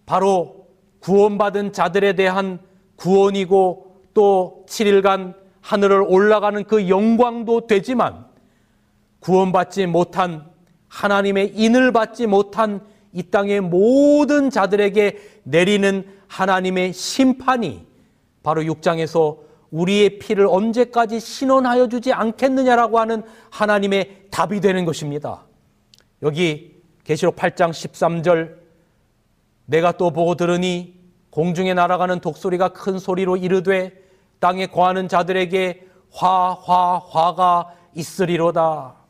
바로 0.05 0.67
구원받은 0.99 1.73
자들에 1.73 2.13
대한 2.13 2.59
구원이고 2.95 3.95
또 4.13 4.65
7일간 4.67 5.35
하늘을 5.61 6.05
올라가는 6.07 6.63
그 6.63 6.89
영광도 6.89 7.67
되지만 7.67 8.25
구원받지 9.19 9.85
못한 9.87 10.49
하나님의 10.87 11.53
인을 11.55 11.91
받지 11.91 12.27
못한 12.27 12.81
이 13.13 13.23
땅의 13.23 13.61
모든 13.61 14.49
자들에게 14.49 15.41
내리는 15.43 16.05
하나님의 16.27 16.93
심판이 16.93 17.85
바로 18.43 18.61
6장에서 18.63 19.39
우리의 19.71 20.19
피를 20.19 20.47
언제까지 20.47 21.19
신원하여 21.19 21.87
주지 21.87 22.11
않겠느냐라고 22.13 22.99
하는 22.99 23.23
하나님의 23.49 24.27
답이 24.31 24.59
되는 24.59 24.85
것입니다. 24.85 25.45
여기 26.21 26.81
계시록 27.03 27.35
8장 27.35 27.71
13절 27.71 28.55
내가 29.65 29.93
또 29.93 30.11
보고 30.11 30.35
들으니 30.35 30.99
공중에 31.29 31.73
날아가는 31.73 32.19
독소리가 32.19 32.69
큰 32.69 32.99
소리로 32.99 33.37
이르되 33.37 33.93
땅에 34.39 34.67
거하는 34.67 35.07
자들에게 35.07 35.87
화, 36.11 36.53
화, 36.53 36.97
화가 36.97 37.73
있으리로다. 37.95 39.00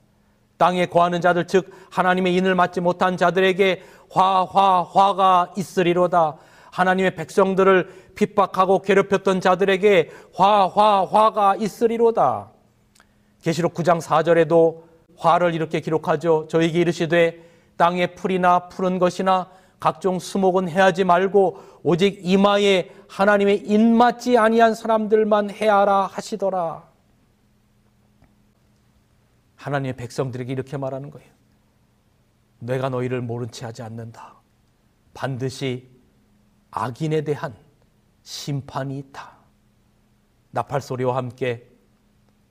땅에 0.61 0.85
거하는 0.85 1.21
자들, 1.21 1.47
즉, 1.47 1.71
하나님의 1.89 2.35
인을 2.35 2.53
맞지 2.53 2.81
못한 2.81 3.17
자들에게 3.17 3.81
화, 4.11 4.45
화, 4.45 4.83
화가 4.83 5.53
있으리로다. 5.57 6.35
하나님의 6.69 7.15
백성들을 7.15 8.11
핍박하고 8.13 8.83
괴롭혔던 8.83 9.41
자들에게 9.41 10.11
화, 10.35 10.67
화, 10.67 11.03
화가 11.03 11.55
있으리로다. 11.55 12.51
계시록 13.41 13.73
9장 13.73 13.99
4절에도 14.01 14.83
화를 15.17 15.55
이렇게 15.55 15.79
기록하죠. 15.79 16.45
저에게 16.47 16.81
이르시되 16.81 17.39
땅의 17.77 18.13
풀이나 18.13 18.69
푸른 18.69 18.99
것이나 18.99 19.49
각종 19.79 20.19
수목은 20.19 20.69
해하지 20.69 21.05
말고 21.05 21.57
오직 21.81 22.19
이마에 22.21 22.91
하나님의 23.07 23.63
인맞지 23.65 24.37
아니한 24.37 24.75
사람들만 24.75 25.49
해하라 25.49 26.05
하시더라. 26.05 26.90
하나님의 29.61 29.95
백성들에게 29.95 30.51
이렇게 30.51 30.75
말하는 30.75 31.11
거예요. 31.11 31.29
내가 32.59 32.89
너희를 32.89 33.21
모른 33.21 33.51
채 33.51 33.65
하지 33.65 33.83
않는다. 33.83 34.35
반드시 35.13 35.87
악인에 36.71 37.21
대한 37.21 37.55
심판이 38.23 38.97
있다. 38.97 39.37
나팔 40.51 40.81
소리와 40.81 41.15
함께 41.15 41.67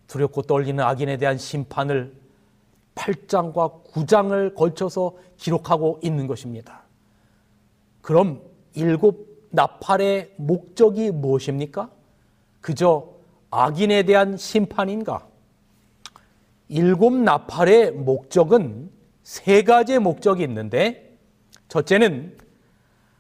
두렵고 0.07 0.43
떨리는 0.43 0.83
악인에 0.83 1.17
대한 1.17 1.37
심판을 1.37 2.15
8장과 2.95 3.85
9장을 3.85 4.55
걸쳐서 4.55 5.17
기록하고 5.37 6.01
있는 6.03 6.27
것입니다. 6.27 6.83
그럼 8.03 8.41
일곱 8.75 9.49
나팔의 9.51 10.35
목적이 10.37 11.11
무엇입니까? 11.11 11.91
그저 12.61 13.09
악인에 13.51 14.05
대한 14.05 14.37
심판인가? 14.37 15.30
일곱 16.71 17.13
나팔의 17.13 17.91
목적은 17.91 18.91
세 19.25 19.63
가지의 19.63 19.99
목적이 19.99 20.45
있는데, 20.45 21.19
첫째는 21.67 22.39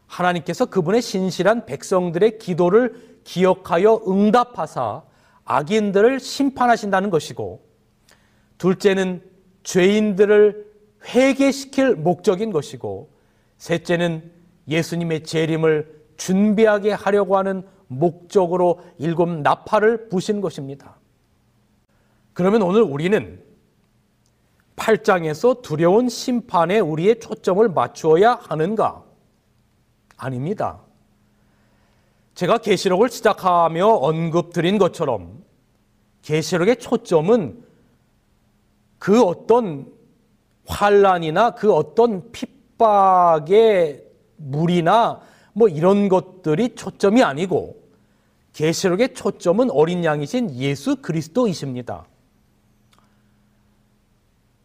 하나님께서 0.06 0.66
그분의 0.66 1.02
신실한 1.02 1.66
백성들의 1.66 2.38
기도를 2.38 3.18
기억하여 3.24 4.02
응답하사 4.06 5.02
악인들을 5.44 6.20
심판하신다는 6.20 7.10
것이고, 7.10 7.60
둘째는 8.58 9.20
죄인들을 9.64 10.70
회개시킬 11.12 11.96
목적인 11.96 12.52
것이고, 12.52 13.10
셋째는 13.58 14.30
예수님의 14.68 15.24
재림을 15.24 16.02
준비하게 16.18 16.92
하려고 16.92 17.36
하는 17.36 17.66
목적으로 17.88 18.80
일곱 18.98 19.28
나팔을 19.28 20.08
부신 20.08 20.40
것입니다. 20.40 20.99
그러면 22.40 22.62
오늘 22.62 22.80
우리는 22.80 23.38
8장에서 24.76 25.60
두려운 25.60 26.08
심판에 26.08 26.78
우리의 26.78 27.20
초점을 27.20 27.68
맞추어야 27.68 28.38
하는가? 28.40 29.04
아닙니다. 30.16 30.80
제가 32.34 32.56
계시록을 32.56 33.10
시작하며 33.10 33.86
언급드린 33.86 34.78
것처럼 34.78 35.44
계시록의 36.22 36.78
초점은 36.78 37.62
그 38.98 39.22
어떤 39.22 39.92
환란이나 40.66 41.50
그 41.50 41.74
어떤 41.74 42.32
핍 42.32 42.48
숙박의 42.80 44.02
물이나 44.36 45.20
뭐 45.52 45.68
이런 45.68 46.08
것들이 46.08 46.74
초점이 46.74 47.22
아니고 47.22 47.76
계시록의 48.54 49.12
초점은 49.12 49.70
어린 49.70 50.02
양이신 50.02 50.54
예수 50.54 50.96
그리스도이십니다. 50.96 52.06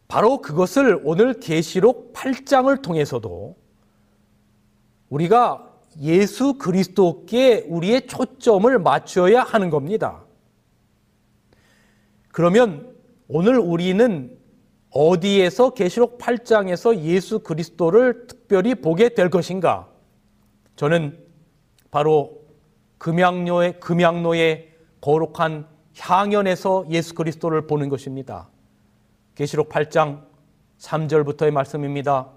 바로 0.08 0.40
그것을 0.40 1.00
오늘 1.04 1.40
계시록 1.40 2.12
8장을 2.12 2.82
통해서도 2.82 3.56
우리가 5.08 5.72
예수 6.00 6.54
그리스도께 6.54 7.64
우리의 7.68 8.06
초점을 8.06 8.78
맞춰야 8.78 9.42
하는 9.42 9.70
겁니다. 9.70 10.22
그러면 12.30 12.94
오늘 13.28 13.58
우리는 13.58 14.36
어디에서 14.90 15.70
계시록 15.70 16.18
8장에서 16.18 16.98
예수 17.00 17.40
그리스도를 17.40 18.26
특별히 18.26 18.74
보게 18.74 19.10
될 19.10 19.30
것인가? 19.30 19.88
저는 20.76 21.18
바로 21.90 22.42
금양로의 22.98 23.80
금양로의 23.80 24.72
거룩한 25.00 25.66
향연에서 25.98 26.86
예수 26.90 27.14
그리스도를 27.14 27.66
보는 27.66 27.88
것입니다. 27.88 28.48
계시록 29.36 29.68
8장 29.68 30.22
3절부터의 30.78 31.50
말씀입니다. 31.50 32.28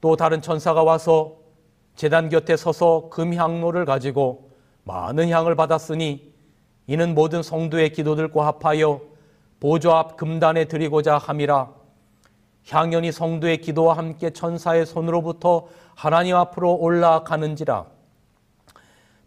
또 0.00 0.16
다른 0.16 0.42
천사가 0.42 0.82
와서 0.82 1.36
제단 1.94 2.28
곁에 2.28 2.56
서서 2.56 3.08
금향로를 3.08 3.84
가지고 3.84 4.50
많은 4.82 5.28
향을 5.28 5.54
받았으니 5.54 6.34
이는 6.88 7.14
모든 7.14 7.42
성도의 7.42 7.92
기도들과 7.92 8.46
합하여 8.46 9.00
보좌 9.60 9.96
앞 9.96 10.16
금단에 10.16 10.64
드리고자 10.64 11.18
함이라 11.18 11.70
향연이 12.68 13.12
성도의 13.12 13.60
기도와 13.60 13.96
함께 13.96 14.30
천사의 14.30 14.86
손으로부터 14.86 15.68
하나님 15.94 16.34
앞으로 16.34 16.74
올라가는지라 16.74 17.86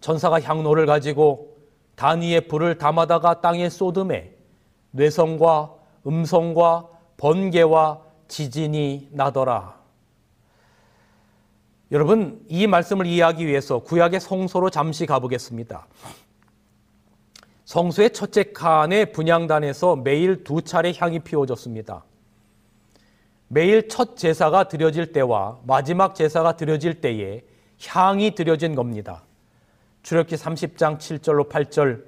천사가 0.02 0.42
향로를 0.42 0.86
가지고 0.86 1.58
단 1.96 2.22
위에 2.22 2.42
불을 2.42 2.78
담아다가 2.78 3.40
땅에 3.40 3.70
쏟음에 3.70 4.36
뇌성과 4.92 5.81
음성과 6.06 6.88
번개와 7.18 8.02
지진이 8.28 9.10
나더라. 9.12 9.80
여러분, 11.92 12.44
이 12.48 12.68
말씀을 12.68 13.06
이해하기 13.06 13.46
위해서 13.46 13.80
구약의 13.80 14.22
성소로 14.22 14.70
잠시 14.70 15.06
가보겠습니다. 15.06 15.88
성소의 17.66 18.14
첫째 18.14 18.52
칸의 18.54 19.12
분향단에서 19.12 19.98
매일 19.98 20.44
두 20.44 20.62
차례 20.62 20.94
향이 20.98 21.20
피워졌습니다. 21.20 22.04
매일 23.50 23.90
첫 23.90 24.16
제사가 24.16 24.70
드려질 24.70 25.12
때와 25.12 25.60
마지막 25.66 26.16
제사가 26.16 26.56
드려질 26.56 27.02
때에 27.02 27.44
향이 27.86 28.36
드려진 28.36 28.76
겁니다. 28.76 29.24
출애굽기 30.04 30.36
30장 30.36 30.98
7절로 30.98 31.50
8절 31.50 32.04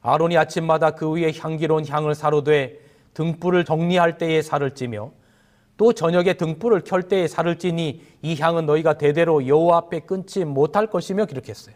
아론이 0.00 0.38
아침마다 0.38 0.92
그 0.92 1.10
위에 1.12 1.32
향기로운 1.38 1.86
향을 1.86 2.14
사로되 2.14 2.80
등불을 3.20 3.66
정리할 3.66 4.16
때에 4.16 4.40
살을 4.40 4.74
찌며 4.74 5.12
또 5.76 5.92
저녁에 5.92 6.34
등불을 6.34 6.80
켤 6.80 7.02
때에 7.02 7.28
살을 7.28 7.58
찌니 7.58 8.02
이 8.22 8.40
향은 8.40 8.64
너희가 8.64 8.96
대대로 8.96 9.46
여호와 9.46 9.76
앞에 9.76 10.00
끊지 10.00 10.46
못할 10.46 10.86
것이며 10.86 11.26
기록했어요. 11.26 11.74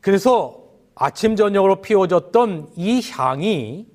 그래서 0.00 0.64
아침 0.96 1.36
저녁으로 1.36 1.80
피워졌던 1.80 2.72
이 2.74 3.00
향이 3.08 3.86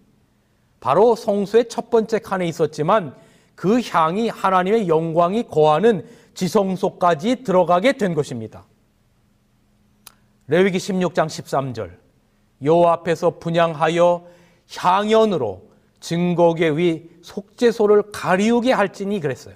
바로 0.79 1.15
성수의 1.15 1.67
첫 1.67 1.89
번째 1.89 2.19
칸에 2.19 2.47
있었지만 2.47 3.13
그 3.53 3.81
향이 3.81 4.29
하나님의 4.29 4.87
영광이 4.87 5.47
거하는 5.47 6.05
지성소까지 6.33 7.43
들어가게 7.43 7.93
된 7.93 8.13
것입니다. 8.13 8.65
레위기 10.47 10.77
16장 10.77 11.25
13절 11.25 11.91
여호와 12.63 12.93
앞에서 12.93 13.39
분양하여 13.39 14.36
향연으로 14.75 15.67
증거계 15.99 16.69
위 16.69 17.09
속죄소를 17.21 18.11
가리우게 18.11 18.71
할지니 18.71 19.19
그랬어요. 19.19 19.55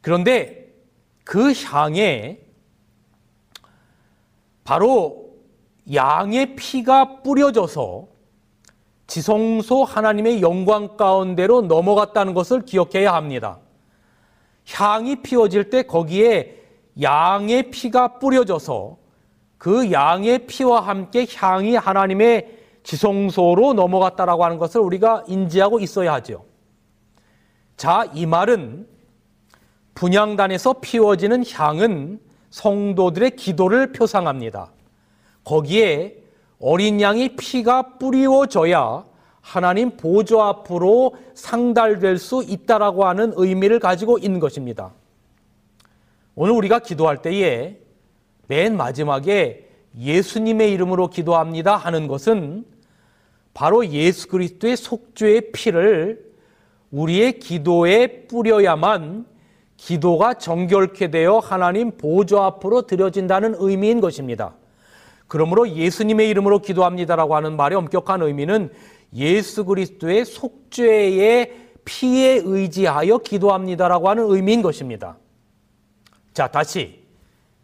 그런데 0.00 0.72
그 1.24 1.52
향에 1.52 2.40
바로 4.64 5.30
양의 5.92 6.56
피가 6.56 7.22
뿌려져서 7.22 8.08
지성소 9.06 9.84
하나님의 9.84 10.40
영광 10.40 10.96
가운데로 10.96 11.62
넘어갔다는 11.62 12.32
것을 12.32 12.64
기억해야 12.64 13.12
합니다. 13.12 13.58
향이 14.70 15.22
피워질 15.22 15.70
때 15.70 15.82
거기에 15.82 16.62
양의 17.00 17.70
피가 17.70 18.18
뿌려져서 18.18 18.98
그 19.58 19.90
양의 19.90 20.46
피와 20.46 20.80
함께 20.80 21.26
향이 21.34 21.74
하나님의 21.74 22.59
지성소로 22.90 23.74
넘어갔다라고 23.74 24.44
하는 24.44 24.58
것을 24.58 24.80
우리가 24.80 25.22
인지하고 25.28 25.78
있어야 25.78 26.12
하죠. 26.14 26.44
자, 27.76 28.10
이 28.14 28.26
말은 28.26 28.88
분양단에서 29.94 30.80
피워지는 30.80 31.44
향은 31.48 32.18
성도들의 32.50 33.36
기도를 33.36 33.92
표상합니다. 33.92 34.72
거기에 35.44 36.16
어린 36.58 37.00
양이 37.00 37.36
피가 37.36 37.98
뿌리워져야 37.98 39.04
하나님 39.40 39.96
보좌 39.96 40.48
앞으로 40.48 41.14
상달될 41.34 42.18
수 42.18 42.42
있다라고 42.42 43.04
하는 43.04 43.32
의미를 43.36 43.78
가지고 43.78 44.18
있는 44.18 44.40
것입니다. 44.40 44.92
오늘 46.34 46.54
우리가 46.54 46.80
기도할 46.80 47.22
때에 47.22 47.78
맨 48.48 48.76
마지막에 48.76 49.68
예수님의 49.96 50.72
이름으로 50.72 51.08
기도합니다 51.08 51.76
하는 51.76 52.08
것은 52.08 52.64
바로 53.54 53.86
예수 53.86 54.28
그리스도의 54.28 54.76
속죄의 54.76 55.52
피를 55.52 56.30
우리의 56.90 57.38
기도에 57.38 58.26
뿌려야만 58.26 59.26
기도가 59.76 60.34
정결케 60.34 61.10
되어 61.10 61.38
하나님 61.38 61.96
보좌 61.96 62.44
앞으로 62.44 62.82
드려진다는 62.82 63.54
의미인 63.58 64.00
것입니다. 64.00 64.54
그러므로 65.26 65.68
예수님의 65.68 66.28
이름으로 66.28 66.58
기도합니다라고 66.60 67.36
하는 67.36 67.56
말의 67.56 67.78
엄격한 67.78 68.22
의미는 68.22 68.72
예수 69.14 69.64
그리스도의 69.64 70.24
속죄의 70.24 71.70
피에 71.84 72.42
의지하여 72.44 73.18
기도합니다라고 73.18 74.08
하는 74.08 74.24
의미인 74.28 74.60
것입니다. 74.60 75.16
자, 76.34 76.48
다시 76.48 77.00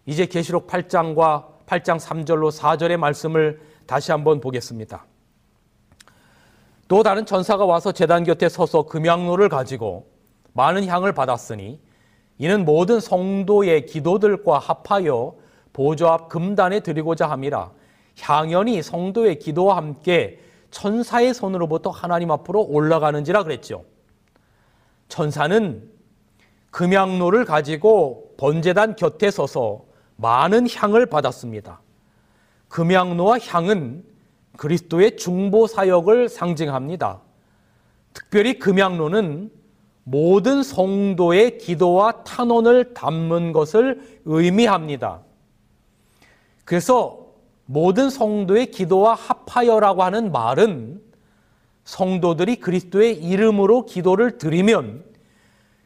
이제 0.07 0.27
계시록 0.27 0.69
8장과 0.69 1.45
8장 1.67 1.99
3절로 1.99 2.51
4절의 2.51 2.97
말씀을 2.97 3.61
다시 3.87 4.13
한번 4.13 4.41
보겠습니다. 4.41 5.05
또 6.89 7.03
다른 7.03 7.27
천사가 7.27 7.65
와서 7.65 7.93
제단 7.93 8.25
곁에 8.25 8.49
서서 8.49 8.85
금양로를 8.85 9.49
가지고 9.49 10.07
많은 10.53 10.87
향을 10.87 11.13
받았으니 11.13 11.81
이는 12.39 12.65
모든 12.65 13.01
성도의 13.01 13.87
기도들과 13.87 14.59
합하여 14.59 15.35
보좌 15.73 16.13
앞 16.13 16.29
금단에 16.29 16.81
드리고자 16.81 17.29
함이라 17.29 17.71
향연이 18.21 18.83
성도의 18.83 19.39
기도와 19.39 19.77
함께 19.77 20.41
천사의 20.71 21.35
손으로부터 21.35 21.91
하나님 21.91 22.31
앞으로 22.31 22.63
올라가는지라 22.63 23.43
그랬죠. 23.45 23.85
천사는 25.09 25.91
금양로를 26.71 27.45
가지고 27.45 28.35
번제단 28.37 28.97
곁에 28.97 29.31
서서 29.31 29.85
많은 30.17 30.69
향을 30.69 31.07
받았습니다. 31.07 31.81
금양로와 32.69 33.39
향은 33.39 34.05
그리스도의 34.57 35.17
중보 35.17 35.67
사역을 35.67 36.29
상징합니다. 36.29 37.21
특별히 38.13 38.59
금양로는 38.59 39.51
모든 40.05 40.63
성도의 40.63 41.59
기도와 41.59 42.25
탄원을 42.25 42.95
담는 42.95 43.53
것을 43.53 44.21
의미합니다. 44.25 45.21
그래서 46.65 47.27
모든 47.67 48.09
성도의 48.09 48.71
기도와 48.71 49.15
합하여라고 49.15 50.03
하는 50.03 50.31
말은 50.31 51.03
성도들이 51.85 52.57
그리스도의 52.57 53.17
이름으로 53.23 53.85
기도를 53.85 54.39
드리면 54.39 55.05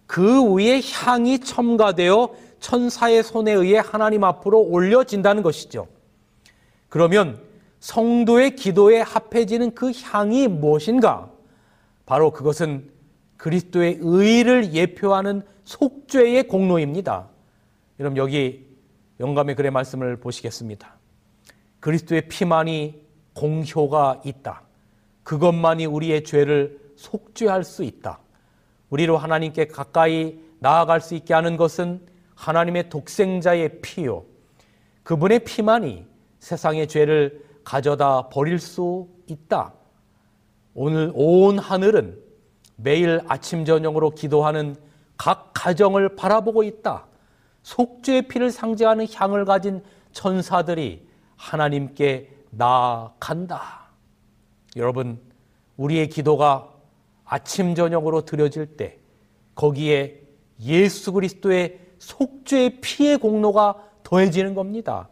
그 0.06 0.54
위에 0.54 0.80
향이 0.83 1.40
첨가되어 1.40 2.35
천사의 2.59 3.22
손에 3.22 3.52
의해 3.52 3.80
하나님 3.83 4.24
앞으로 4.24 4.61
올려진다는 4.61 5.42
것이죠. 5.42 5.88
그러면 6.88 7.40
성도의 7.81 8.57
기도에 8.57 9.01
합해지는 9.01 9.75
그 9.75 9.90
향이 9.93 10.49
무엇인가? 10.49 11.31
바로 12.07 12.31
그것은 12.31 12.90
그리스도의 13.37 13.99
의를 14.01 14.75
예표하는 14.75 15.43
속죄의 15.64 16.47
공로입니다. 16.47 17.29
여러분 17.99 18.16
여기 18.16 18.66
영감의 19.19 19.55
글의 19.55 19.71
말씀을 19.71 20.16
보시겠습니다. 20.16 20.95
그리스도의 21.81 22.29
피만이 22.29 23.03
공효가 23.35 24.21
있다. 24.25 24.62
그것만이 25.23 25.87
우리의 25.87 26.25
죄를 26.25 26.79
속죄할 26.97 27.64
수 27.64 27.83
있다. 27.83 28.19
우리로 28.90 29.16
하나님께 29.16 29.69
가까이 29.69 30.38
나아갈 30.59 31.01
수 31.01 31.14
있게 31.14 31.33
하는 31.33 31.57
것은 31.57 32.01
하나님의 32.35 32.88
독생자의 32.88 33.81
피요. 33.81 34.25
그분의 35.03 35.40
피만이 35.40 36.05
세상의 36.40 36.88
죄를 36.88 37.45
가져다 37.64 38.29
버릴 38.29 38.59
수 38.59 39.09
있다. 39.27 39.73
오늘 40.75 41.12
온 41.14 41.59
하늘은 41.59 42.18
매일 42.77 43.20
아침 43.29 43.64
저녁으로 43.64 44.11
기도하는 44.11 44.77
각 45.16 45.51
가정을 45.55 46.16
바라보고 46.16 46.62
있다. 46.62 47.07
속죄의 47.62 48.29
피를 48.29 48.51
상징하는 48.51 49.07
향을 49.12 49.44
가진 49.44 49.83
천사들이 50.12 51.07
하나님께 51.37 52.31
나아간다. 52.51 53.90
여러분, 54.77 55.20
우리의 55.77 56.09
기도가 56.09 56.73
아침 57.25 57.75
저녁으로 57.75 58.25
드려질 58.25 58.77
때 58.77 58.99
거기에 59.55 60.23
예수 60.62 61.12
그리스도의 61.12 61.81
속죄의 61.99 62.81
피의 62.81 63.18
공로가 63.18 63.77
더해지는 64.03 64.55
겁니다. 64.55 65.09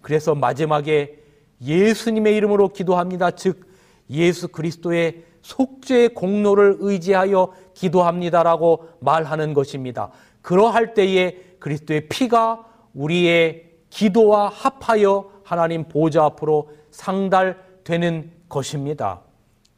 그래서 0.00 0.34
마지막에 0.34 1.23
예수님의 1.62 2.36
이름으로 2.36 2.68
기도합니다. 2.68 3.32
즉 3.32 3.66
예수 4.10 4.48
그리스도의 4.48 5.24
속죄의 5.42 6.14
공로를 6.14 6.76
의지하여 6.80 7.52
기도합니다라고 7.74 8.88
말하는 9.00 9.54
것입니다. 9.54 10.10
그러할 10.42 10.94
때에 10.94 11.36
그리스도의 11.58 12.08
피가 12.08 12.64
우리의 12.94 13.70
기도와 13.90 14.48
합하여 14.48 15.30
하나님 15.44 15.84
보좌 15.84 16.24
앞으로 16.24 16.70
상달되는 16.90 18.30
것입니다. 18.48 19.20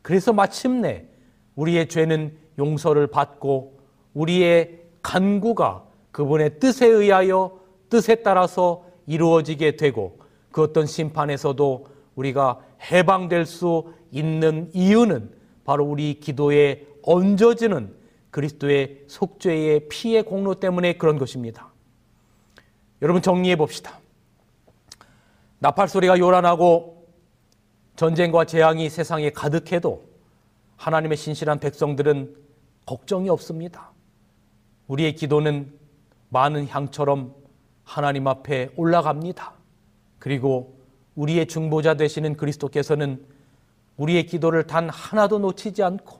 그래서 0.02 0.32
마침내 0.32 1.04
우리의 1.56 1.88
죄는 1.88 2.36
용서를 2.58 3.08
받고 3.08 3.78
우리의 4.14 4.80
간구가 5.02 5.84
그분의 6.12 6.58
뜻에 6.58 6.86
의하여 6.86 7.58
뜻에 7.90 8.16
따라서 8.16 8.84
이루어지게 9.06 9.76
되고 9.76 10.18
그 10.56 10.62
어떤 10.62 10.86
심판에서도 10.86 11.86
우리가 12.14 12.60
해방될 12.90 13.44
수 13.44 13.92
있는 14.10 14.70
이유는 14.72 15.30
바로 15.66 15.84
우리 15.84 16.18
기도에 16.18 16.86
얹어지는 17.02 17.94
그리스도의 18.30 19.04
속죄의 19.06 19.88
피의 19.90 20.22
공로 20.22 20.54
때문에 20.54 20.94
그런 20.94 21.18
것입니다. 21.18 21.68
여러분 23.02 23.20
정리해 23.20 23.56
봅시다. 23.56 23.98
나팔 25.58 25.88
소리가 25.88 26.18
요란하고 26.18 27.06
전쟁과 27.96 28.46
재앙이 28.46 28.88
세상에 28.88 29.28
가득해도 29.28 30.04
하나님의 30.76 31.18
신실한 31.18 31.60
백성들은 31.60 32.34
걱정이 32.86 33.28
없습니다. 33.28 33.90
우리의 34.86 35.16
기도는 35.16 35.70
많은 36.30 36.66
향처럼 36.66 37.34
하나님 37.84 38.26
앞에 38.26 38.70
올라갑니다. 38.74 39.55
그리고 40.26 40.76
우리의 41.14 41.46
중보자 41.46 41.94
되시는 41.94 42.36
그리스도께서는 42.36 43.24
우리의 43.96 44.26
기도를 44.26 44.66
단 44.66 44.90
하나도 44.90 45.38
놓치지 45.38 45.84
않고 45.84 46.18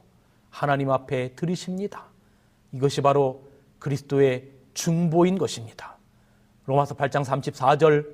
하나님 0.49 0.92
앞에 0.92 1.35
들으십니다. 1.35 2.05
이것이 2.71 3.01
바로 3.01 3.42
그리스도의 3.81 4.45
중보인 4.75 5.38
것입니다. 5.38 5.97
로마서 6.66 6.95
8장 6.95 7.25
34절 7.25 8.07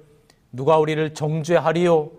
누가 0.51 0.79
우리를 0.79 1.13
정죄하리요 1.13 2.11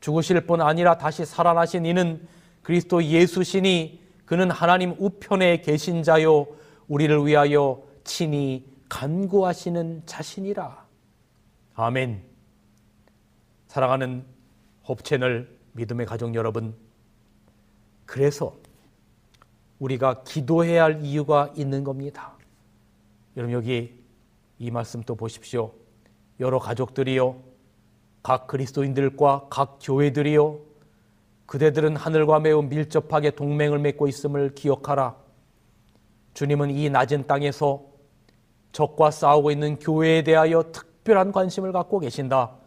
죽으실 0.00 0.40
뿐 0.40 0.60
아니라 0.60 0.98
다시 0.98 1.24
살아나신 1.24 1.86
이는 1.86 2.26
그리스도 2.62 3.04
예수시니 3.04 4.00
그는 4.26 4.50
하나님 4.50 4.96
우편에 4.98 5.60
계신 5.60 6.02
자요 6.02 6.48
우리를 6.88 7.24
위하여 7.24 7.80
친히 8.02 8.66
간구하시는 8.88 10.02
자신이라. 10.04 10.84
아멘. 11.76 12.29
사랑하는 13.70 14.24
홉채널 14.88 15.48
믿음의 15.74 16.04
가족 16.04 16.34
여러분. 16.34 16.74
그래서 18.04 18.56
우리가 19.78 20.24
기도해야 20.24 20.82
할 20.82 21.04
이유가 21.04 21.52
있는 21.54 21.84
겁니다. 21.84 22.32
여러분 23.36 23.54
여기 23.54 24.02
이 24.58 24.72
말씀 24.72 25.04
또 25.04 25.14
보십시오. 25.14 25.72
여러 26.40 26.58
가족들이요. 26.58 27.40
각 28.24 28.48
그리스도인들과 28.48 29.46
각 29.50 29.78
교회들이요. 29.80 30.58
그대들은 31.46 31.94
하늘과 31.94 32.40
매우 32.40 32.62
밀접하게 32.62 33.30
동맹을 33.30 33.78
맺고 33.78 34.08
있음을 34.08 34.52
기억하라. 34.56 35.14
주님은 36.34 36.70
이 36.70 36.90
낮은 36.90 37.28
땅에서 37.28 37.84
적과 38.72 39.12
싸우고 39.12 39.52
있는 39.52 39.78
교회에 39.78 40.24
대하여 40.24 40.72
특별한 40.72 41.30
관심을 41.30 41.70
갖고 41.70 42.00
계신다. 42.00 42.58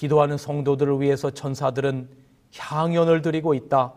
기도하는 0.00 0.38
성도들을 0.38 1.02
위해서 1.02 1.30
천사들은 1.30 2.08
향연을 2.56 3.20
드리고 3.20 3.52
있다. 3.52 3.92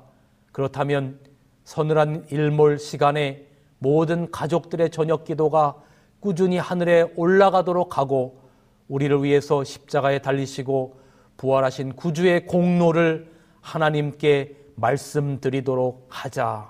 그렇다면 0.51 1.17
서늘한 1.63 2.27
일몰 2.29 2.77
시간에 2.77 3.47
모든 3.79 4.29
가족들의 4.29 4.89
저녁 4.91 5.23
기도가 5.23 5.81
꾸준히 6.19 6.57
하늘에 6.57 7.03
올라가도록 7.15 7.97
하고 7.97 8.41
우리를 8.89 9.23
위해서 9.23 9.63
십자가에 9.63 10.19
달리시고 10.19 10.99
부활하신 11.37 11.95
구주의 11.95 12.47
공로를 12.47 13.31
하나님께 13.61 14.57
말씀드리도록 14.75 16.07
하자. 16.09 16.69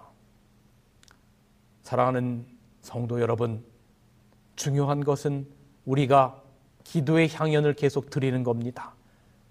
사랑하는 1.82 2.46
성도 2.84 3.20
여러분, 3.20 3.66
중요한 4.56 5.04
것은 5.04 5.48
우리가 5.86 6.40
기도의 6.84 7.30
향연을 7.34 7.74
계속 7.74 8.12
드리는 8.12 8.44
겁니다. 8.44 8.94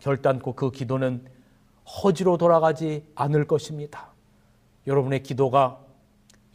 결단코 0.02 0.54
그 0.54 0.72
기도는 0.72 1.24
허지로 1.86 2.36
돌아가지 2.36 3.06
않을 3.14 3.46
것입니다. 3.46 4.08
여러분의 4.88 5.22
기도가 5.22 5.78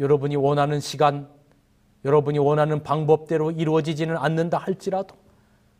여러분이 0.02 0.36
원하는 0.36 0.82
시간, 0.82 1.30
여러분이 2.04 2.40
원하는 2.40 2.84
방법대로 2.84 3.52
이루어지지는 3.52 4.18
않는다 4.18 4.58
할지라도 4.58 5.16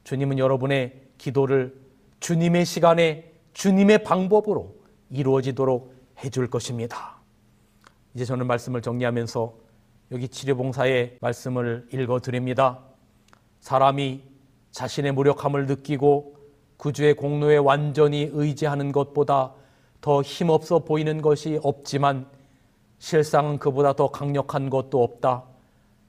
주님은 0.06 0.40
여러분의 0.40 1.02
기도를 1.18 1.78
주님의 2.22 2.66
시간에 2.66 3.34
주님의 3.52 4.04
방법으로 4.06 4.74
이루어지도록 5.10 5.94
해줄 6.24 6.50
것입니다. 6.50 7.18
이제 8.16 8.24
저는 8.24 8.48
말씀을 8.48 8.82
정리하면서 8.82 9.54
여기 10.14 10.30
치료봉사의 10.30 11.18
말씀을 11.20 11.90
읽어 11.92 12.22
드립니다. 12.22 12.80
사람이 13.60 14.24
자신의 14.72 15.12
무력함을 15.12 15.66
느끼고 15.66 16.37
구주의 16.78 17.14
공로에 17.16 17.58
완전히 17.58 18.30
의지하는 18.32 18.92
것보다 18.92 19.54
더 20.02 20.22
힘없어 20.22 20.80
보이는 20.80 21.22
것이 21.22 21.60
없지만 21.64 22.28
실상은 23.00 23.58
그보다 23.58 23.94
더 23.94 24.10
강력한 24.10 24.70
것도 24.70 25.04
없다. 25.04 25.44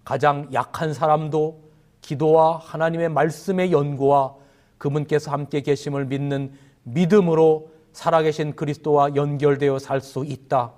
가장 0.05 0.49
약한 0.53 0.95
사람도 0.95 1.69
기도와 2.01 2.59
하나님의 2.59 3.09
말씀의 3.11 3.73
연구와 3.73 4.35
그분께서 4.79 5.31
함께 5.31 5.61
계심을 5.61 6.07
믿는 6.07 6.53
믿음으로 6.85 7.71
살아계신 7.93 8.55
그리스도와 8.55 9.15
연결되어 9.17 9.79
살 9.79 10.01
수 10.01 10.25
있다. 10.25 10.73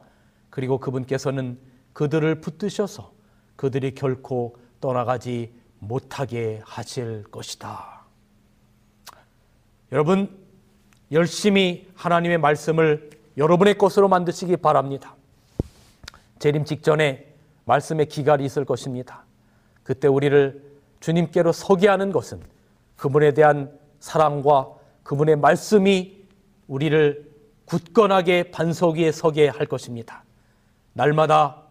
그리고 0.49 0.79
그분께서는 0.79 1.59
그들을 1.93 2.41
붙드셔서 2.41 3.13
그들이 3.57 3.95
결코 3.95 4.57
떠나가지 4.81 5.53
못하게 5.79 6.61
하실 6.65 7.25
것이다. 7.25 7.90
여러분, 9.93 10.29
열심히 11.11 11.89
하나님의 11.95 12.39
말씀을 12.39 13.11
여러분의 13.37 13.77
것으로 13.77 14.09
만드시기 14.09 14.57
바랍니다. 14.57 15.17
재림 16.39 16.65
직전에 16.65 17.27
말씀의 17.65 18.07
기갈이 18.07 18.45
있을 18.45 18.65
것입니다. 18.65 19.25
그때 19.83 20.07
우리를 20.09 20.63
주님께로 21.01 21.53
서게 21.53 21.89
하는 21.89 22.13
것은 22.13 22.41
그분에 22.97 23.33
대한 23.35 23.77
사랑과 23.99 24.69
그분의 25.03 25.37
말씀이 25.37 26.25
우리를 26.69 27.31
굳건하게 27.65 28.51
반석 28.51 28.97
위에 28.97 29.11
서게 29.11 29.49
할 29.49 29.67
것입니다. 29.67 30.25
날마다 30.93 31.63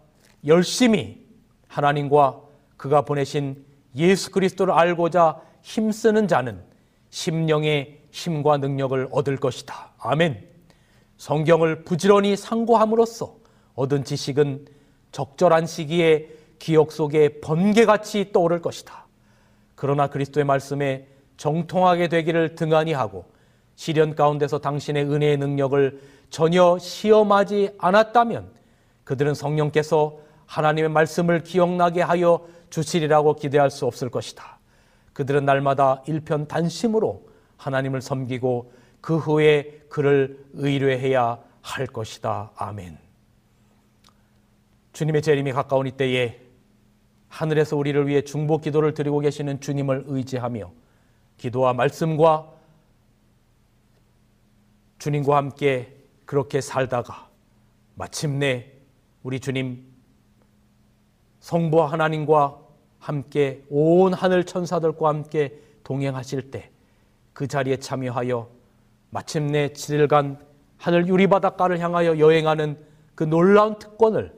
열심히 0.46 1.26
하나님과 1.68 2.41
그가 2.78 3.04
보내신 3.04 3.66
예수 3.96 4.32
그리스도를 4.32 4.74
알고자 4.74 5.41
힘쓰는 5.62 6.28
자는 6.28 6.62
심령의 7.10 7.99
힘과 8.12 8.57
능력을 8.57 9.10
얻을 9.12 9.38
것이다. 9.38 9.91
아멘. 9.99 10.47
성경을 11.18 11.84
부지런히 11.84 12.36
상고함으로써 12.36 13.36
얻은 13.76 14.03
지식은 14.03 14.68
적절한 15.12 15.66
시기에 15.66 16.30
기억 16.60 16.91
속에 16.91 17.39
번개같이 17.41 18.32
떠오를 18.32 18.62
것이다. 18.62 19.07
그러나 19.76 20.07
그리스도의 20.07 20.45
말씀에 20.45 21.07
정통하게 21.38 22.10
되기를 22.10 22.55
등한히 22.55 22.93
하고 22.93 23.26
시련 23.76 24.14
가운데서 24.14 24.60
당신의 24.60 25.05
은혜의 25.05 25.38
능력을 25.38 26.01
전혀 26.30 26.78
시험하지 26.78 27.72
않았다면 27.78 28.51
그들은 29.05 29.34
성령께서 29.34 30.20
하나님의 30.45 30.89
말씀을 30.89 31.43
기억나게 31.43 32.01
하여 32.01 32.45
주시리라고 32.70 33.36
기대할 33.36 33.72
수 33.72 33.86
없을 33.86 34.10
것이다. 34.10 34.60
그들은 35.14 35.45
날마다 35.45 36.03
일편 36.07 36.47
단심으로 36.47 37.29
하나님을 37.60 38.01
섬기고 38.01 38.72
그 39.01 39.18
후에 39.18 39.84
그를 39.89 40.45
의뢰해야 40.53 41.39
할 41.62 41.86
것이다. 41.86 42.51
아멘. 42.55 42.97
주님의 44.93 45.22
재림이 45.22 45.51
가까운 45.51 45.86
이때에 45.86 46.39
하늘에서 47.28 47.78
우리를 47.78 48.07
위해 48.07 48.22
중보 48.22 48.57
기도를 48.57 48.93
드리고 48.93 49.20
계시는 49.20 49.60
주님을 49.60 50.05
의지하며 50.07 50.72
기도와 51.38 51.74
말씀과 51.74 52.51
주님과 54.97 55.38
함께 55.38 55.95
그렇게 56.26 56.60
살다가 56.60 57.30
마침내 57.95 58.72
우리 59.24 59.39
주님 59.39 59.86
성부 61.39 61.84
하나님과 61.84 62.60
함께 62.99 63.64
온 63.70 64.14
하늘 64.14 64.45
천사들과 64.45 65.07
함께 65.07 65.62
동행하실 65.84 66.51
때 66.51 66.72
그 67.40 67.48
자리에 67.48 67.78
참여하여 67.78 68.50
마침내 69.12 69.70
7일간 69.70 70.40
하늘 70.76 71.08
유리바닷가를 71.08 71.80
향하여 71.80 72.20
여행하는 72.20 72.78
그 73.16 73.24
놀라운 73.24 73.80
특권을 73.80 74.34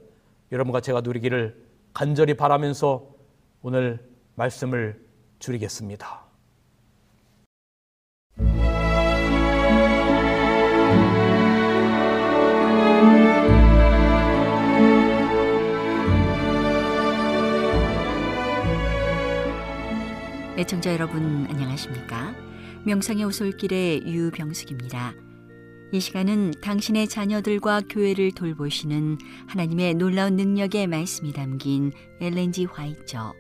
여러분과 0.52 0.82
제가 0.82 1.02
누리기를 1.02 1.66
간절히 1.96 2.36
바라면서 2.36 3.08
오늘 3.64 4.08
말씀을 4.36 5.04
줄이겠습니다. 5.40 6.26
애청자 20.60 20.94
여러분 20.94 21.48
안녕하십니까? 21.50 22.51
명상의 22.84 23.24
오솔길의 23.26 24.08
유병숙입니다. 24.08 25.14
이 25.94 26.00
시간은 26.00 26.52
당신의 26.62 27.08
자녀들과 27.08 27.82
교회를 27.90 28.32
돌보시는 28.32 29.20
하나님의 29.48 29.96
놀라운 29.96 30.36
능력의 30.36 30.88
말씀이 30.88 31.32
담긴 31.32 31.92
엘렌지 32.20 32.66
화이처 32.66 33.36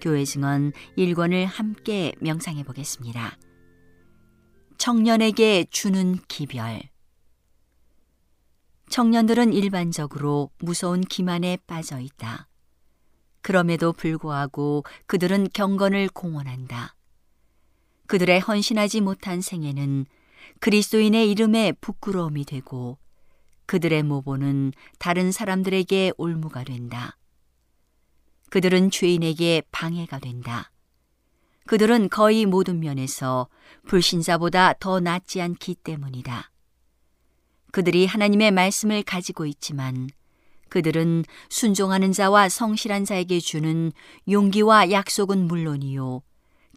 교회 0.00 0.24
증언 0.24 0.70
1권을 0.96 1.44
함께 1.44 2.12
명상해 2.20 2.62
보겠습니다. 2.62 3.36
청년에게 4.78 5.66
주는 5.70 6.16
기별 6.28 6.82
청년들은 8.90 9.52
일반적으로 9.52 10.50
무서운 10.58 11.00
기만에 11.00 11.58
빠져 11.66 11.98
있다. 11.98 12.48
그럼에도 13.42 13.92
불구하고 13.92 14.84
그들은 15.06 15.48
경건을 15.52 16.10
공언한다. 16.10 16.93
그들의 18.06 18.40
헌신하지 18.40 19.00
못한 19.00 19.40
생애는 19.40 20.06
그리스도인의 20.60 21.30
이름에 21.30 21.72
부끄러움이 21.72 22.44
되고 22.44 22.98
그들의 23.66 24.02
모보는 24.02 24.72
다른 24.98 25.32
사람들에게 25.32 26.12
올무가 26.16 26.64
된다. 26.64 27.16
그들은 28.50 28.90
죄인에게 28.90 29.62
방해가 29.70 30.18
된다. 30.18 30.70
그들은 31.66 32.10
거의 32.10 32.44
모든 32.44 32.80
면에서 32.80 33.48
불신자보다 33.86 34.74
더 34.74 35.00
낫지 35.00 35.40
않기 35.40 35.76
때문이다. 35.76 36.50
그들이 37.72 38.06
하나님의 38.06 38.52
말씀을 38.52 39.02
가지고 39.02 39.46
있지만 39.46 40.08
그들은 40.68 41.24
순종하는 41.48 42.12
자와 42.12 42.48
성실한 42.48 43.04
자에게 43.04 43.40
주는 43.40 43.92
용기와 44.28 44.90
약속은 44.90 45.46
물론이요. 45.48 46.22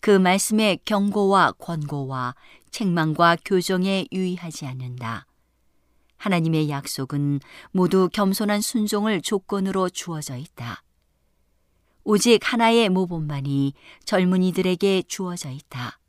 그 0.01 0.11
말씀의 0.11 0.79
경고와 0.85 1.53
권고와 1.53 2.35
책망과 2.71 3.37
교정에 3.45 4.05
유의하지 4.11 4.65
않는다. 4.65 5.25
하나님의 6.17 6.69
약속은 6.69 7.39
모두 7.71 8.09
겸손한 8.11 8.61
순종을 8.61 9.21
조건으로 9.21 9.89
주어져 9.89 10.35
있다. 10.35 10.83
오직 12.03 12.39
하나의 12.41 12.89
모범만이 12.89 13.73
젊은이들에게 14.05 15.03
주어져 15.07 15.49
있다. 15.51 15.99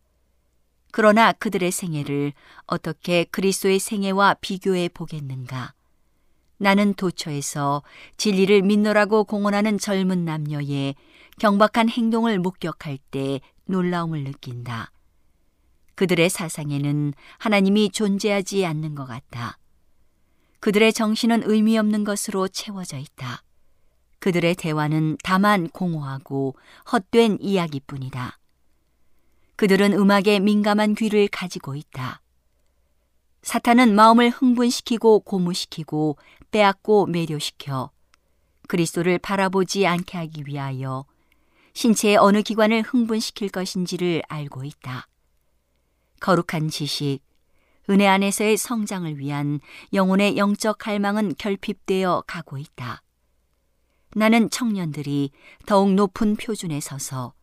그러나 0.90 1.32
그들의 1.32 1.70
생애를 1.70 2.32
어떻게 2.66 3.24
그리스도의 3.24 3.78
생애와 3.78 4.34
비교해 4.40 4.88
보겠는가? 4.88 5.74
나는 6.56 6.94
도처에서 6.94 7.82
진리를 8.16 8.62
믿노라고 8.62 9.24
공언하는 9.24 9.78
젊은 9.78 10.24
남녀의 10.24 10.94
경박한 11.38 11.88
행동을 11.88 12.38
목격할 12.38 12.98
때 13.10 13.40
놀라움을 13.68 14.24
느낀다. 14.24 14.90
그들의 15.94 16.28
사상에는 16.30 17.14
하나님이 17.38 17.90
존재하지 17.90 18.64
않는 18.66 18.94
것 18.94 19.06
같다. 19.06 19.58
그들의 20.60 20.92
정신은 20.92 21.42
의미 21.44 21.78
없는 21.78 22.04
것으로 22.04 22.48
채워져 22.48 22.98
있다. 22.98 23.42
그들의 24.18 24.56
대화는 24.56 25.16
다만 25.22 25.68
공허하고 25.68 26.56
헛된 26.92 27.38
이야기뿐이다. 27.40 28.38
그들은 29.56 29.92
음악에 29.92 30.40
민감한 30.40 30.94
귀를 30.94 31.28
가지고 31.28 31.74
있다. 31.74 32.20
사탄은 33.42 33.94
마음을 33.94 34.30
흥분시키고 34.30 35.20
고무시키고 35.20 36.16
빼앗고 36.50 37.06
매료시켜 37.06 37.90
그리스도를 38.68 39.18
바라보지 39.18 39.86
않게 39.86 40.16
하기 40.18 40.44
위하여 40.46 41.04
신체의 41.78 42.16
어느 42.16 42.42
기관을 42.42 42.82
흥분시킬 42.82 43.50
것인지를 43.50 44.24
알고 44.26 44.64
있다. 44.64 45.06
거룩한 46.18 46.70
지식, 46.70 47.20
은혜 47.88 48.04
안에서의 48.08 48.56
성장을 48.56 49.16
위한 49.20 49.60
영혼의 49.92 50.36
영적 50.36 50.78
갈망은 50.78 51.36
결핍되어 51.38 52.24
가고 52.26 52.58
있다. 52.58 53.04
나는 54.16 54.50
청년들이 54.50 55.30
더욱 55.66 55.94
높은 55.94 56.34
표준에 56.34 56.80
서서 56.80 57.34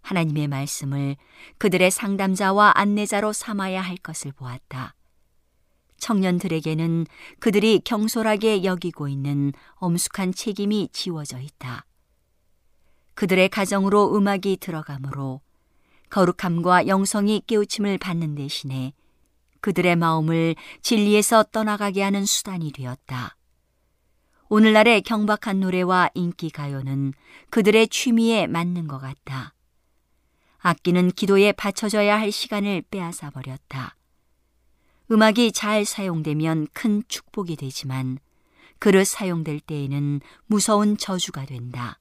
하나님의 0.00 0.48
말씀을 0.48 1.16
그들의 1.58 1.88
상담자와 1.92 2.72
안내자로 2.74 3.32
삼아야 3.32 3.82
할 3.82 3.96
것을 3.98 4.32
보았다. 4.32 4.96
청년들에게는 5.98 7.06
그들이 7.38 7.82
경솔하게 7.84 8.64
여기고 8.64 9.06
있는 9.06 9.52
엄숙한 9.76 10.34
책임이 10.34 10.88
지워져 10.92 11.38
있다. 11.38 11.86
그들의 13.16 13.48
가정으로 13.48 14.14
음악이 14.14 14.58
들어가므로 14.58 15.40
거룩함과 16.10 16.86
영성이 16.86 17.42
깨우침을 17.46 17.98
받는 17.98 18.36
대신에 18.36 18.92
그들의 19.60 19.96
마음을 19.96 20.54
진리에서 20.82 21.44
떠나가게 21.44 22.02
하는 22.02 22.26
수단이 22.26 22.72
되었다. 22.72 23.36
오늘날의 24.48 25.00
경박한 25.02 25.60
노래와 25.60 26.10
인기 26.14 26.50
가요는 26.50 27.14
그들의 27.50 27.88
취미에 27.88 28.46
맞는 28.46 28.86
것 28.86 28.98
같다. 28.98 29.54
악기는 30.58 31.10
기도에 31.12 31.52
바쳐져야 31.52 32.20
할 32.20 32.30
시간을 32.30 32.82
빼앗아 32.90 33.30
버렸다. 33.30 33.96
음악이 35.10 35.52
잘 35.52 35.84
사용되면 35.86 36.68
큰 36.74 37.02
축복이 37.08 37.56
되지만 37.56 38.18
그릇 38.78 39.06
사용될 39.06 39.60
때에는 39.60 40.20
무서운 40.46 40.98
저주가 40.98 41.46
된다. 41.46 41.98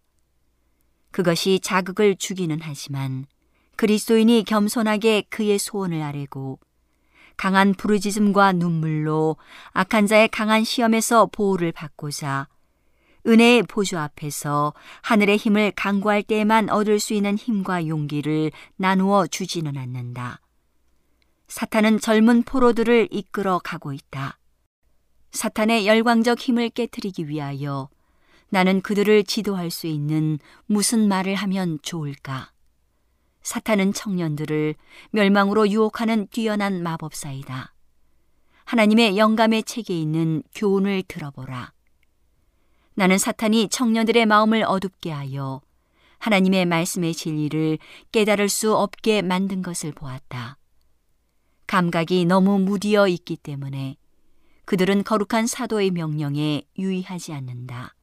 그것이 1.16 1.62
자극을 1.64 2.18
주기는 2.18 2.60
하지만 2.62 3.26
그리스도인이 3.78 4.44
겸손하게 4.44 5.22
그의 5.30 5.58
소원을 5.58 6.02
아뢰고 6.02 6.60
강한 7.38 7.74
부르짖음과 7.74 8.52
눈물로 8.52 9.38
악한 9.72 10.08
자의 10.08 10.28
강한 10.28 10.66
시험에서 10.66 11.28
보호를 11.28 11.72
받고자 11.72 12.50
은혜의 13.26 13.64
보조 13.64 13.98
앞에서 13.98 14.74
하늘의 15.04 15.38
힘을 15.38 15.72
강구할 15.72 16.22
때에만 16.22 16.70
얻을 16.70 17.00
수 17.00 17.14
있는 17.14 17.38
힘과 17.38 17.88
용기를 17.88 18.52
나누어 18.76 19.26
주지는 19.26 19.78
않는다. 19.78 20.42
사탄은 21.48 22.02
젊은 22.02 22.44
포로들을 22.44 23.08
이끌어 23.10 23.62
가고 23.64 23.94
있다. 23.94 24.38
사탄의 25.32 25.88
열광적 25.88 26.40
힘을 26.40 26.72
깨뜨리기 26.72 27.30
위하여 27.30 27.88
나는 28.50 28.82
그들을 28.82 29.24
지도할 29.24 29.72
수 29.72 29.88
있는 29.88 30.40
무슨 30.66 31.08
말을 31.08 31.36
하면 31.36 31.80
좋을까? 31.82 32.52
사탄은 33.42 33.94
청년들을 33.94 34.76
멸망으로 35.12 35.70
유혹하는 35.70 36.28
뛰어난 36.28 36.82
마법사이다. 36.82 37.74
하나님의 38.66 39.18
영감의 39.18 39.64
책에 39.64 39.98
있는 39.98 40.42
교훈을 40.56 41.04
들어보라. 41.08 41.72
나는 42.96 43.18
사탄이 43.18 43.70
청년들의 43.70 44.26
마음을 44.26 44.64
어둡게 44.64 45.12
하여 45.12 45.62
하나님의 46.18 46.66
말씀의 46.66 47.14
진리를 47.14 47.78
깨달을 48.12 48.50
수 48.50 48.76
없게 48.76 49.22
만든 49.22 49.62
것을 49.62 49.92
보았다. 49.92 50.58
감각이 51.68 52.26
너무 52.26 52.58
무디어 52.60 53.08
있기 53.08 53.38
때문에 53.38 53.98
그들은 54.66 55.04
거룩한 55.04 55.46
사도의 55.46 55.92
명령에 55.92 56.64
유의하지 56.78 57.34
않는다. 57.34 57.95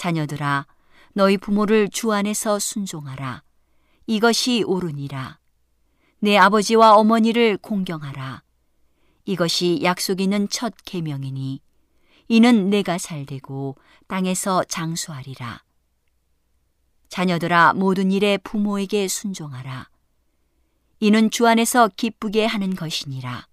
자녀들아, 0.00 0.66
너희 1.12 1.36
부모를 1.36 1.90
주 1.90 2.10
안에서 2.10 2.58
순종하라. 2.58 3.42
이것이 4.06 4.64
옳으니라. 4.66 5.38
내 6.20 6.38
아버지와 6.38 6.94
어머니를 6.94 7.58
공경하라. 7.58 8.42
이것이 9.26 9.80
약속 9.82 10.22
있는 10.22 10.48
첫 10.48 10.72
계명이니 10.86 11.60
이는 12.28 12.70
내가 12.70 12.96
살되고 12.96 13.76
땅에서 14.06 14.64
장수하리라. 14.64 15.64
자녀들아 17.10 17.74
모든 17.74 18.10
일에 18.10 18.38
부모에게 18.38 19.06
순종하라. 19.06 19.90
이는 21.00 21.30
주 21.30 21.46
안에서 21.46 21.88
기쁘게 21.88 22.46
하는 22.46 22.74
것이니라. 22.74 23.46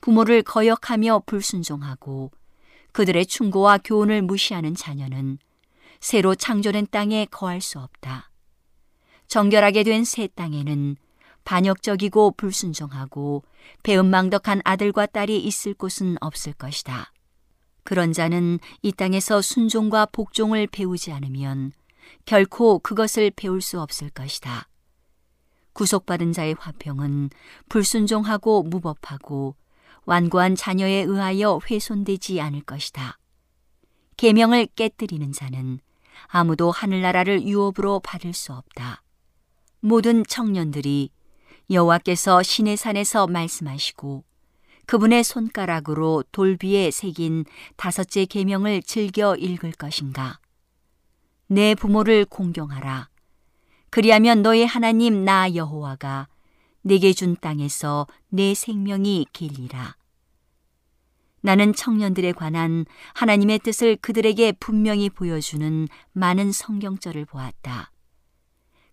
부모를 0.00 0.44
거역하며 0.44 1.24
불순종하고 1.26 2.30
그들의 2.96 3.26
충고와 3.26 3.76
교훈을 3.84 4.22
무시하는 4.22 4.74
자녀는 4.74 5.36
새로 6.00 6.34
창조된 6.34 6.86
땅에 6.90 7.26
거할 7.26 7.60
수 7.60 7.78
없다. 7.78 8.30
정결하게 9.28 9.82
된 9.82 10.02
새 10.02 10.28
땅에는 10.28 10.96
반역적이고 11.44 12.30
불순종하고 12.38 13.42
배은망덕한 13.82 14.62
아들과 14.64 15.04
딸이 15.04 15.44
있을 15.44 15.74
곳은 15.74 16.16
없을 16.22 16.54
것이다. 16.54 17.12
그런 17.84 18.14
자는 18.14 18.60
이 18.80 18.92
땅에서 18.92 19.42
순종과 19.42 20.06
복종을 20.06 20.66
배우지 20.66 21.12
않으면 21.12 21.72
결코 22.24 22.78
그것을 22.78 23.30
배울 23.30 23.60
수 23.60 23.78
없을 23.78 24.08
것이다. 24.08 24.68
구속받은 25.74 26.32
자의 26.32 26.56
화평은 26.58 27.28
불순종하고 27.68 28.62
무법하고 28.62 29.54
완고한 30.06 30.54
자녀에 30.54 31.02
의하여 31.02 31.60
훼손되지 31.68 32.40
않을 32.40 32.62
것이다. 32.62 33.18
계명을 34.16 34.68
깨뜨리는 34.74 35.32
자는 35.32 35.80
아무도 36.28 36.70
하늘나라를 36.70 37.42
유업으로 37.42 38.00
받을 38.00 38.32
수 38.32 38.52
없다. 38.52 39.02
모든 39.80 40.24
청년들이 40.24 41.10
여호와께서 41.70 42.42
신의 42.42 42.76
산에서 42.76 43.26
말씀하시고 43.26 44.24
그분의 44.86 45.24
손가락으로 45.24 46.22
돌비에 46.30 46.92
새긴 46.92 47.44
다섯째 47.76 48.24
계명을 48.24 48.82
즐겨 48.82 49.34
읽을 49.34 49.72
것인가? 49.72 50.38
내 51.48 51.74
부모를 51.74 52.24
공경하라. 52.24 53.08
그리하면 53.90 54.42
너의 54.42 54.66
하나님 54.66 55.24
나 55.24 55.52
여호와가 55.52 56.28
내게 56.86 57.12
준 57.12 57.34
땅에서 57.40 58.06
내 58.28 58.54
생명이 58.54 59.26
길리라. 59.32 59.96
나는 61.40 61.74
청년들에 61.74 62.30
관한 62.30 62.86
하나님의 63.12 63.58
뜻을 63.58 63.96
그들에게 63.96 64.52
분명히 64.60 65.10
보여주는 65.10 65.88
많은 66.12 66.52
성경절을 66.52 67.24
보았다. 67.24 67.90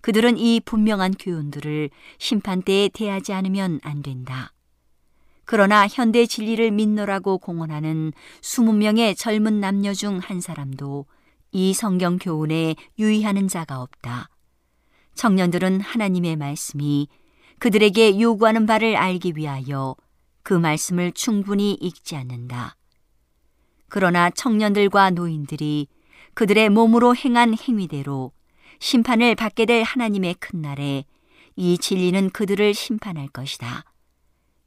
그들은 0.01 0.39
이 0.39 0.59
분명한 0.59 1.13
교훈들을 1.19 1.91
심판대에 2.17 2.89
대하지 2.89 3.31
않으면 3.31 3.79
안 3.83 4.01
된다. 4.01 4.53
그러나 5.45 5.87
현대 5.87 6.25
진리를 6.25 6.71
믿노라고 6.71 7.37
공언하는 7.37 8.11
20명의 8.41 9.15
젊은 9.15 9.59
남녀 9.59 9.93
중 9.93 10.17
한 10.17 10.41
사람도 10.41 11.05
이 11.51 11.75
성경 11.75 12.17
교훈에 12.17 12.75
유의하는 12.97 13.47
자가 13.47 13.81
없다. 13.81 14.29
청년들은 15.13 15.81
하나님의 15.81 16.37
말씀이 16.37 17.07
그들에게 17.63 18.19
요구하는 18.19 18.65
바를 18.65 18.97
알기 18.97 19.37
위하여 19.37 19.95
그 20.43 20.53
말씀을 20.53 21.13
충분히 21.13 21.71
읽지 21.75 22.17
않는다. 22.17 22.75
그러나 23.87 24.29
청년들과 24.29 25.11
노인들이 25.11 25.87
그들의 26.33 26.67
몸으로 26.67 27.15
행한 27.15 27.55
행위대로 27.57 28.33
심판을 28.79 29.35
받게 29.35 29.65
될 29.65 29.83
하나님의 29.83 30.35
큰 30.41 30.61
날에 30.61 31.05
이 31.55 31.77
진리는 31.77 32.31
그들을 32.31 32.73
심판할 32.73 33.29
것이다. 33.29 33.85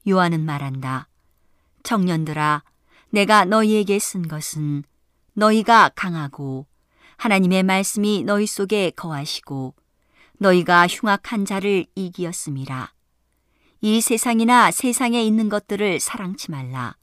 요한은 0.09 0.47
말한다. 0.47 1.09
청년들아, 1.83 2.63
내가 3.11 3.45
너희에게 3.45 3.99
쓴 3.99 4.27
것은 4.27 4.85
너희가 5.35 5.91
강하고 5.95 6.67
하나님의 7.19 7.63
말씀이 7.63 8.25
너희 8.25 8.47
속에 8.47 8.89
거하시고 8.97 9.75
너희가 10.39 10.87
흉악한 10.87 11.45
자를 11.45 11.87
이기었음이라. 11.95 12.93
이 13.81 14.01
세상이나 14.01 14.71
세상에 14.71 15.23
있는 15.23 15.49
것들을 15.49 16.01
사랑치 16.01 16.51
말라. 16.51 16.97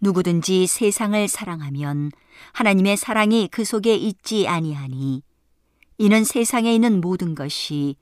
누구든지 0.00 0.66
세상을 0.66 1.28
사랑하면 1.28 2.10
하나님의 2.52 2.96
사랑이 2.96 3.48
그 3.48 3.64
속에 3.64 3.94
있지 3.94 4.48
아니하니 4.48 5.22
이는 5.98 6.24
세상에 6.24 6.74
있는 6.74 7.00
모든 7.00 7.34
것이 7.34 7.96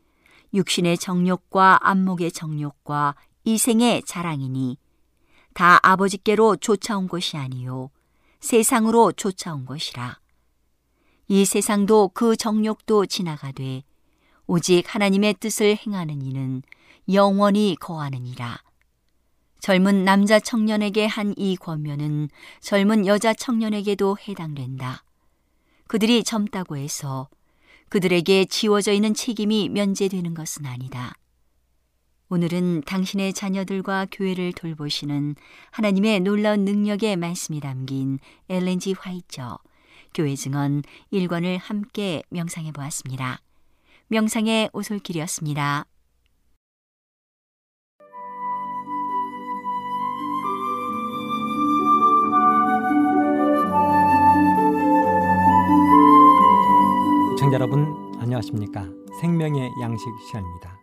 육신의 0.55 0.99
정욕과 0.99 1.81
안목의 1.83 2.31
정욕과 2.31 3.17
이생의 3.45 4.05
자랑이니 4.05 4.79
다 5.55 5.81
아버지께로 5.83 6.57
쫓아온 6.57 7.09
것이 7.09 7.37
아니요 7.37 7.91
세상으로 8.41 9.13
쫓아온 9.13 9.67
것이라. 9.67 10.21
이 11.27 11.45
세상도 11.45 12.13
그 12.15 12.37
정욕도 12.37 13.07
지나가되 13.07 13.83
오직 14.49 14.83
하나님의 14.87 15.35
뜻을 15.35 15.77
행하는 15.77 16.23
이는 16.23 16.63
영원히 17.13 17.77
거하느니라. 17.79 18.63
젊은 19.61 20.05
남자 20.05 20.41
청년에게 20.41 21.05
한 21.05 21.35
이 21.37 21.55
권면은 21.57 22.31
젊은 22.61 23.07
여자 23.07 23.35
청년에게도 23.35 24.17
해당된다. 24.27 25.05
그들이 25.87 26.25
젊다고 26.25 26.79
해서 26.79 27.29
그들에게 27.91 28.47
지워져 28.47 28.93
있는 28.93 29.13
책임이 29.13 29.69
면제되는 29.69 30.33
것은 30.33 30.65
아니다. 30.65 31.15
오늘은 32.31 32.83
당신의 32.87 33.35
자녀들과 33.35 34.07
교회를 34.11 34.55
돌보시는 34.55 35.35
하나님의 35.73 36.21
놀라운 36.21 36.65
능력의 36.65 37.17
말씀이 37.17 37.61
담긴 37.61 38.19
엘렌지 38.49 38.95
화이처 38.95 39.59
교회 40.15 40.35
증언 40.35 40.83
1권을 41.13 41.59
함께 41.61 42.23
명상해 42.31 42.73
보았습니다. 42.73 43.43
명상의 44.11 44.71
오솔길이었습니다. 44.73 45.85
시청자 57.37 57.55
여러분 57.55 58.13
안녕하십니까? 58.19 58.89
생명의 59.21 59.71
양식 59.83 60.07
시간입니다. 60.27 60.79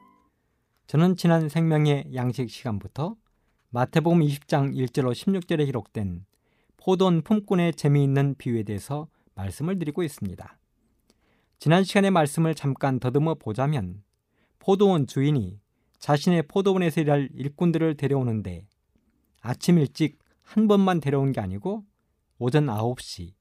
저는 0.86 1.16
지난 1.16 1.50
생명의 1.50 2.12
양식 2.14 2.52
시간부터 2.52 3.16
마태복음 3.72 4.20
20장 4.20 4.76
1절로 4.76 5.14
16절에 5.14 5.66
기록된 5.66 6.26
포도원 6.78 7.24
품꾼의 7.24 7.74
재미있는 7.74 8.36
비유에 8.38 8.62
대해서 8.62 9.08
말씀을 9.34 9.80
드리고 9.80 10.04
있습니다 10.04 10.58
지난 11.60 11.84
시간의 11.84 12.12
말씀을 12.12 12.54
잠깐 12.54 13.00
더듬어 13.00 13.36
보자면 13.36 14.04
포도원 14.60 15.08
주인이 15.08 15.60
자신의 16.00 16.44
포도원에서 16.48 17.02
일할 17.02 17.30
일꾼들을 17.34 17.98
데려오는데 17.98 18.68
아침 19.42 19.80
일찍 19.80 20.20
한 20.42 20.68
번만 20.68 21.00
데려온 21.00 21.32
게 21.32 21.42
아니고 21.42 21.84
오전 22.38 22.68
9시, 22.68 23.34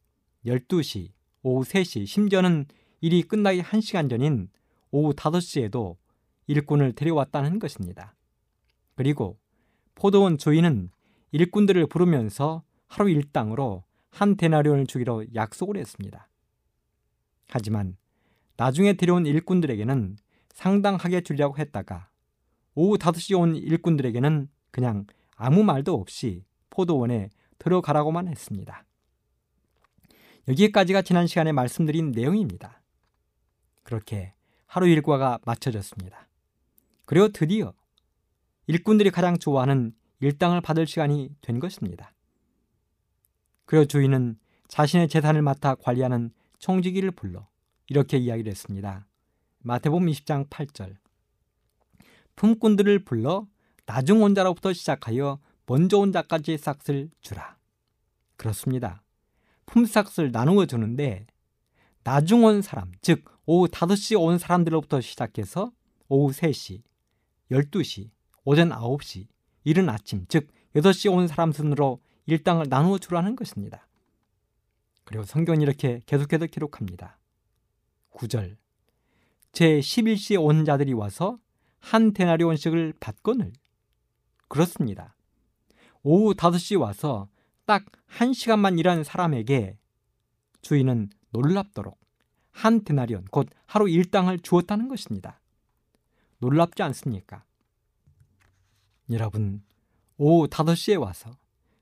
12시, 0.47 1.11
오후 1.43 1.65
3시, 1.65 2.07
심지어는 2.07 2.67
일이 3.01 3.23
끝나기 3.23 3.61
1시간 3.61 4.09
전인 4.09 4.49
오후 4.91 5.13
5시에도 5.13 5.97
일꾼을 6.47 6.93
데려왔다는 6.93 7.59
것입니다. 7.59 8.15
그리고 8.95 9.39
포도원 9.95 10.39
주인은 10.39 10.91
일꾼들을 11.33 11.87
부르면서 11.89 12.63
하루 12.87 13.11
일당으로 13.11 13.85
한 14.11 14.37
데나리온을 14.37 14.87
주기로 14.87 15.35
약속을 15.35 15.77
했습니다. 15.77 16.29
하지만 17.49 17.97
나중에 18.57 18.95
데려온 18.95 19.27
일꾼들에게는 19.27 20.17
상당하게 20.53 21.23
주려고 21.23 21.59
했다가 21.59 22.09
오후 22.75 22.97
5시에 22.97 23.39
온 23.39 23.57
일꾼들에게는 23.57 24.49
그냥 24.71 25.07
아무 25.37 25.63
말도 25.65 25.95
없이 25.95 26.45
포도원에 26.71 27.31
들어가라고만 27.59 28.29
했습니다. 28.29 28.85
여기까지가 30.49 31.03
지난 31.03 31.27
시간에 31.27 31.53
말씀드린 31.53 32.13
내용입니다. 32.13 32.83
그렇게 33.83 34.35
하루 34.67 34.89
일과가 34.89 35.39
마쳐졌습니다. 35.45 36.29
그리고 37.07 37.29
드디어 37.29 37.73
일꾼들이 38.67 39.11
가장 39.11 39.39
좋아하는 39.39 39.95
일당을 40.21 40.61
받을 40.61 40.87
시간이 40.87 41.31
된 41.41 41.61
것입니다. 41.61 42.13
그리고 43.67 43.85
주인은 43.85 44.39
자신의 44.69 45.09
재산을 45.09 45.43
맡아 45.43 45.75
관리하는 45.75 46.31
총지기를 46.59 47.11
불러 47.11 47.47
이렇게 47.89 48.19
이야기를 48.19 48.51
했습니다. 48.51 49.07
마태복음 49.61 50.07
20장 50.07 50.49
8절 50.49 50.97
품꾼들을 52.37 53.05
불러 53.05 53.47
나중 53.87 54.23
온 54.23 54.35
자로부터 54.35 54.73
시작하여 54.73 55.39
먼저 55.67 55.99
온 55.99 56.13
자까지 56.13 56.59
싹을 56.59 57.11
주라. 57.21 57.57
그렇습니다. 58.37 59.03
품삯을 59.67 60.31
나누어 60.33 60.67
주는데 60.67 61.27
나중 62.03 62.45
온 62.45 62.61
사람, 62.61 62.93
즉 63.01 63.25
오후 63.47 63.69
5시 63.69 64.21
온 64.21 64.39
사람들로부터 64.39 65.01
시작해서 65.01 65.73
오후 66.09 66.33
3시, 66.33 66.83
12시, 67.51 68.11
오전 68.45 68.71
9시, 68.71 69.27
이른 69.65 69.89
아침, 69.89 70.27
즉 70.29 70.49
8시 70.75 71.13
온 71.13 71.29
사람 71.29 71.53
순으로 71.53 72.03
일당을 72.27 72.67
나누어 72.69 72.99
주라는 72.99 73.37
것입니다. 73.37 73.87
그리고 75.05 75.25
성경은 75.25 75.63
이렇게 75.63 76.01
계속해서 76.07 76.47
기록합니다. 76.47 77.19
9절 78.15 78.57
제 79.53 79.79
11시에 79.79 80.43
온 80.43 80.65
자들이 80.65 80.93
와서 80.93 81.39
한 81.81 82.13
데나리온씩을 82.13 82.95
받거늘 82.99 83.53
그렇습니다. 84.49 85.15
오후 86.03 86.35
5시 86.35 86.79
와서 86.81 87.29
딱 87.67 87.85
1시간만 88.09 88.79
일한 88.79 89.05
사람에게 89.05 89.79
주인은 90.63 91.11
놀랍도록 91.31 91.99
한 92.51 92.85
데나리온 92.85 93.25
곧 93.31 93.49
하루 93.67 93.89
일당을 93.89 94.39
주었다는 94.41 94.89
것입니다. 94.89 95.41
놀랍지 96.39 96.83
않습니까? 96.83 97.45
여러분 99.11 99.63
오후 100.17 100.47
5시에 100.47 101.01
와서 101.01 101.37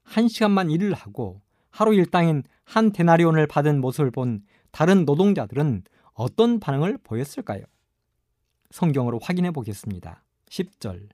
1시간만 0.07 0.73
일을 0.73 0.95
하고 0.95 1.43
하루 1.71 1.95
일당인 1.95 2.43
한 2.65 2.93
데나리온을 2.93 3.47
받은 3.47 3.81
모습을 3.81 4.11
본 4.11 4.45
다른 4.71 5.05
노동자들은 5.05 5.85
어떤 6.13 6.61
반응을 6.61 6.99
보였을까요? 7.03 7.65
성경으로 8.71 9.19
확인해 9.23 9.51
보겠습니다. 9.51 10.25
10절. 10.49 11.09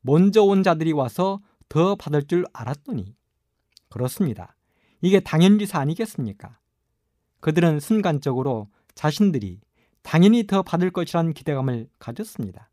먼저 0.00 0.42
온 0.42 0.62
자들이 0.62 0.92
와서 0.92 1.40
더 1.68 1.94
받을 1.94 2.26
줄 2.26 2.44
알았더니 2.52 3.14
그렇습니다. 3.88 4.56
이게 5.00 5.20
당연리사 5.20 5.78
아니겠습니까? 5.78 6.58
그들은 7.40 7.80
순간적으로 7.80 8.68
자신들이 8.94 9.60
당연히 10.02 10.46
더 10.46 10.62
받을 10.62 10.90
것이라는 10.90 11.32
기대감을 11.32 11.88
가졌습니다. 11.98 12.70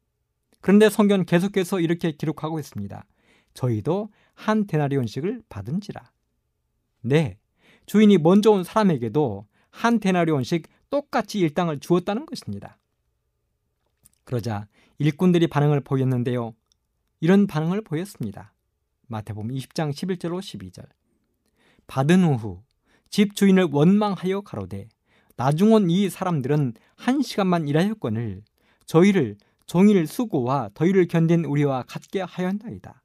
그런데 0.61 0.89
성경 0.89 1.25
계속해서 1.25 1.79
이렇게 1.79 2.11
기록하고 2.11 2.59
있습니다. 2.59 3.05
저희도 3.53 4.09
한 4.33 4.67
데나리온씩을 4.67 5.43
받은지라. 5.49 6.11
네, 7.01 7.37
주인이 7.85 8.17
먼저 8.17 8.51
온 8.51 8.63
사람에게도 8.63 9.47
한 9.69 9.99
데나리온씩 9.99 10.67
똑같이 10.89 11.39
일당을 11.39 11.79
주었다는 11.79 12.25
것입니다. 12.25 12.77
그러자 14.23 14.67
일꾼들이 14.97 15.47
반응을 15.47 15.81
보였는데요. 15.81 16.53
이런 17.19 17.47
반응을 17.47 17.81
보였습니다. 17.81 18.53
마태복음 19.07 19.49
20장 19.49 19.91
11절로 19.91 20.39
12절. 20.39 20.85
받은 21.87 22.23
후 22.35 22.67
집 23.09 23.35
주인을 23.35 23.69
원망하여 23.71 24.41
가로되 24.41 24.89
나중 25.35 25.73
온 25.73 25.89
이 25.89 26.09
사람들은 26.09 26.73
한 26.95 27.21
시간만 27.21 27.67
일하였거늘 27.67 28.43
저희를 28.85 29.37
종일 29.65 30.07
수고와 30.07 30.69
더위를 30.73 31.07
견딘 31.07 31.45
우리와 31.45 31.83
같게 31.83 32.21
하였나이다. 32.21 33.01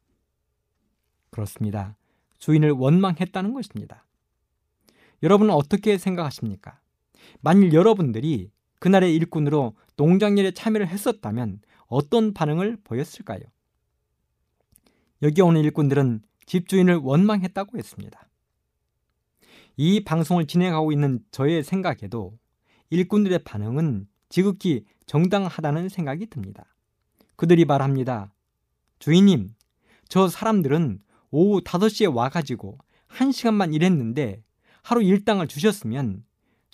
그렇습니다. 1.31 1.97
주인을 2.39 2.71
원망했다는 2.73 3.53
것입니다. 3.53 4.07
여러분은 5.23 5.55
어떻게 5.55 5.99
생각하십니까? 5.99 6.81
만일 7.41 7.73
여러분들이 7.73 8.51
그날의 8.79 9.15
일꾼으로 9.17 9.75
농장일에 9.97 10.53
참여를 10.53 10.89
했었다면 10.89 11.61
어떤 11.87 12.35
반응을 12.35 12.79
보였을까요? 12.85 13.41
여기 15.23 15.41
오는 15.41 15.61
일꾼들은 15.61 16.23
집주인을 16.47 16.97
원망했다고 16.97 17.79
했습니다. 17.79 18.29
이 19.77 20.03
방송을 20.05 20.47
진행하고 20.47 20.93
있는 20.93 21.21
저의 21.31 21.63
생각에도 21.63 22.37
일꾼들의 22.91 23.39
반응은 23.45 24.07
지극히 24.29 24.85
정당하다는 25.07 25.89
생각이 25.89 26.27
듭니다. 26.27 26.75
그들이 27.37 27.65
말합니다. 27.65 28.33
주인님, 28.99 29.55
저 30.09 30.29
사람들은 30.29 31.01
오후 31.31 31.61
5시에 31.63 32.15
와가지고 32.15 32.79
1시간만 33.09 33.75
일했는데 33.75 34.43
하루 34.83 35.03
일당을 35.03 35.47
주셨으면 35.49 36.25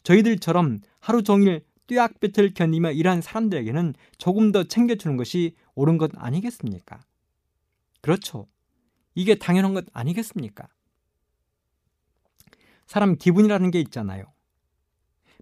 저희들처럼 0.09 0.81
하루 1.01 1.23
종일 1.23 1.67
뙤약볕을 1.87 2.55
견디며 2.55 2.93
일한 2.93 3.21
사람들에게는 3.21 3.93
조금 4.17 4.53
더 4.53 4.65
챙겨주는 4.65 5.19
것이 5.19 5.55
옳은 5.75 5.99
것 5.99 6.11
아니겠습니까? 6.15 7.01
그렇죠. 8.01 8.47
이게 9.15 9.35
당연한 9.35 9.75
것 9.75 9.85
아니겠습니까? 9.93 10.67
사람 12.87 13.17
기분이라는 13.17 13.71
게 13.71 13.81
있잖아요. 13.81 14.25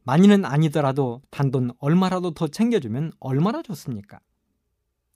많이는 0.03 0.45
아니더라도 0.45 1.23
단돈 1.31 1.71
얼마라도 1.79 2.33
더 2.33 2.49
챙겨주면 2.49 3.13
얼마나 3.21 3.63
좋습니까? 3.63 4.19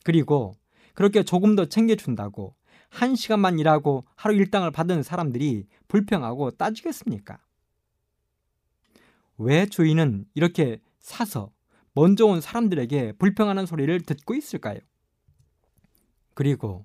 그리고 0.04 0.54
그렇게 0.94 1.24
조금 1.24 1.56
더 1.56 1.64
챙겨준다고 1.64 2.54
한 2.88 3.16
시간만 3.16 3.58
일하고 3.58 4.04
하루 4.14 4.36
일당을 4.36 4.70
받은 4.70 5.02
사람들이 5.02 5.66
불평하고 5.88 6.52
따지겠습니까? 6.52 7.40
왜 9.40 9.64
주인은 9.64 10.26
이렇게 10.34 10.80
사서 10.98 11.50
먼저 11.94 12.26
온 12.26 12.42
사람들에게 12.42 13.12
불평하는 13.12 13.64
소리를 13.64 13.98
듣고 14.02 14.34
있을까요? 14.34 14.78
그리고 16.34 16.84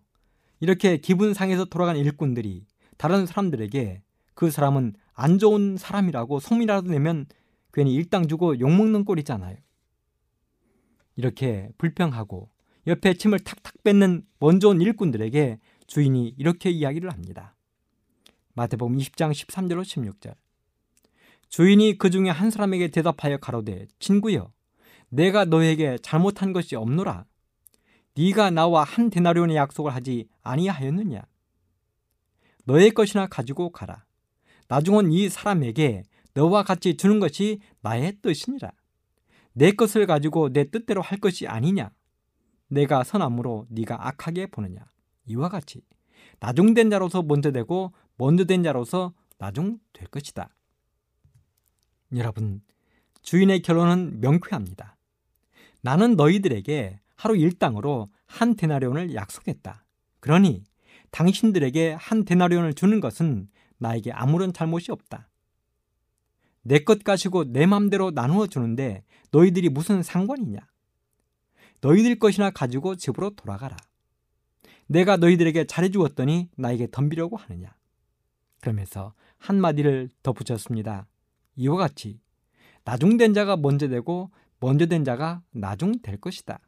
이렇게 0.62 0.96
기분 0.98 1.34
상해서 1.34 1.66
돌아간 1.66 1.98
일꾼들이 1.98 2.66
다른 2.98 3.26
사람들에게 3.26 4.02
그 4.36 4.52
사람은 4.52 4.94
안 5.14 5.38
좋은 5.38 5.76
사람이라고 5.76 6.40
소문이라도 6.40 6.92
내면 6.92 7.26
괜히 7.74 7.94
일당 7.94 8.30
주고 8.30 8.58
욕먹는 8.58 9.04
꼴이잖아요. 9.04 9.58
이렇게 11.18 11.70
불평하고 11.78 12.50
옆에 12.88 13.16
침을 13.16 13.40
탁탁 13.40 13.84
뱉는 13.84 14.26
먼저 14.40 14.70
온 14.70 14.80
일꾼들에게 14.80 15.60
주인이 15.88 16.36
이렇게 16.38 16.70
이야기를 16.70 17.12
합니다. 17.12 17.54
마태복음 18.54 18.98
20장 18.98 19.32
13절로 19.32 19.82
16절. 19.82 20.45
주인이 21.50 21.98
그 21.98 22.10
중에 22.10 22.30
한 22.30 22.52
사람에게 22.52 22.90
대답하여 22.90 23.38
가로되 23.38 23.88
친구여 24.00 24.52
내가 25.10 25.46
너에게 25.46 25.98
잘못한 26.02 26.54
것이 26.54 26.76
없노라. 26.76 27.26
네가 28.16 28.50
나와 28.50 28.84
한 28.84 29.10
데나리온의 29.10 29.56
약속을 29.56 29.94
하지 29.94 30.28
아니하였느냐? 30.42 31.22
너의 32.66 32.92
것이나 32.92 33.28
가지고 33.28 33.72
가라. 33.72 34.06
나중은 34.68 35.12
이 35.12 35.30
사람에게 35.30 36.04
너와 36.34 36.64
같이 36.64 36.98
주는 36.98 37.20
것이 37.20 37.60
나의 37.82 38.18
뜻이니라. 38.22 38.72
내 39.54 39.72
것을 39.72 40.06
가지고 40.06 40.52
내 40.52 40.70
뜻대로 40.70 41.02
할 41.02 41.20
것이 41.20 41.48
아니냐? 41.48 41.92
내가 42.68 43.04
선함으로 43.04 43.68
네가 43.70 44.08
악하게 44.08 44.48
보느냐? 44.48 44.82
이와 45.28 45.50
같이 45.50 45.82
나중된 46.40 46.90
자로서 46.90 47.22
먼저 47.22 47.52
되고 47.52 47.94
먼저 48.18 48.46
된 48.46 48.64
자로서 48.64 49.14
나중 49.38 49.80
될 49.94 50.08
것이다. 50.08 50.50
여러분, 52.16 52.62
주인의 53.22 53.62
결론은 53.62 54.20
명쾌합니다. 54.22 54.98
나는 55.82 56.16
너희들에게 56.16 57.00
하루 57.16 57.36
일당으로 57.38 58.10
한 58.26 58.56
데나리온을 58.56 59.14
약속했다. 59.16 59.86
그러니 60.20 60.64
당신들에게 61.12 61.94
한 61.94 62.26
데나리온을 62.26 62.74
주는 62.74 63.00
것은 63.00 63.48
나에게 63.78 64.12
아무런 64.12 64.54
잘못이 64.54 64.92
없다. 64.92 65.30
내 66.62 66.80
것 66.84 67.04
가지고 67.04 67.44
내 67.44 67.66
맘대로 67.68 68.10
나누어 68.12 68.48
주는데 68.48 69.04
너희들이 69.32 69.70
무슨 69.70 70.02
상관이냐? 70.02 70.60
너희들 71.82 72.18
것이나 72.18 72.50
가지고 72.50 72.96
집으로 72.96 73.32
돌아가라. 73.36 73.78
내가 74.88 75.18
너희들에게 75.18 75.66
잘해 75.66 75.90
주었더니 75.90 76.50
나에게 76.56 76.88
덤비려고 76.92 77.38
하느냐? 77.38 77.76
그러면서 78.62 79.14
한마디를 79.38 80.10
덧붙였습니다. 80.24 81.06
이와 81.56 81.78
같이 81.78 82.20
나중된 82.84 83.34
자가 83.34 83.58
먼저 83.58 83.88
되고 83.88 84.32
먼저 84.60 84.86
된 84.86 85.04
자가 85.04 85.44
나중 85.52 86.00
될 86.02 86.18
것이다. 86.18 86.60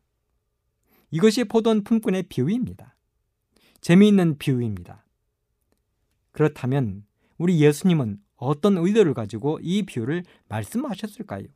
이것이 1.11 1.45
포도원 1.45 1.83
품꾼의 1.83 2.23
비유입니다. 2.23 2.95
재미있는 3.81 4.37
비유입니다. 4.37 5.05
그렇다면 6.31 7.05
우리 7.37 7.61
예수님은 7.61 8.19
어떤 8.35 8.77
의도를 8.77 9.13
가지고 9.13 9.59
이 9.61 9.83
비유를 9.83 10.23
말씀하셨을까요? 10.47 11.47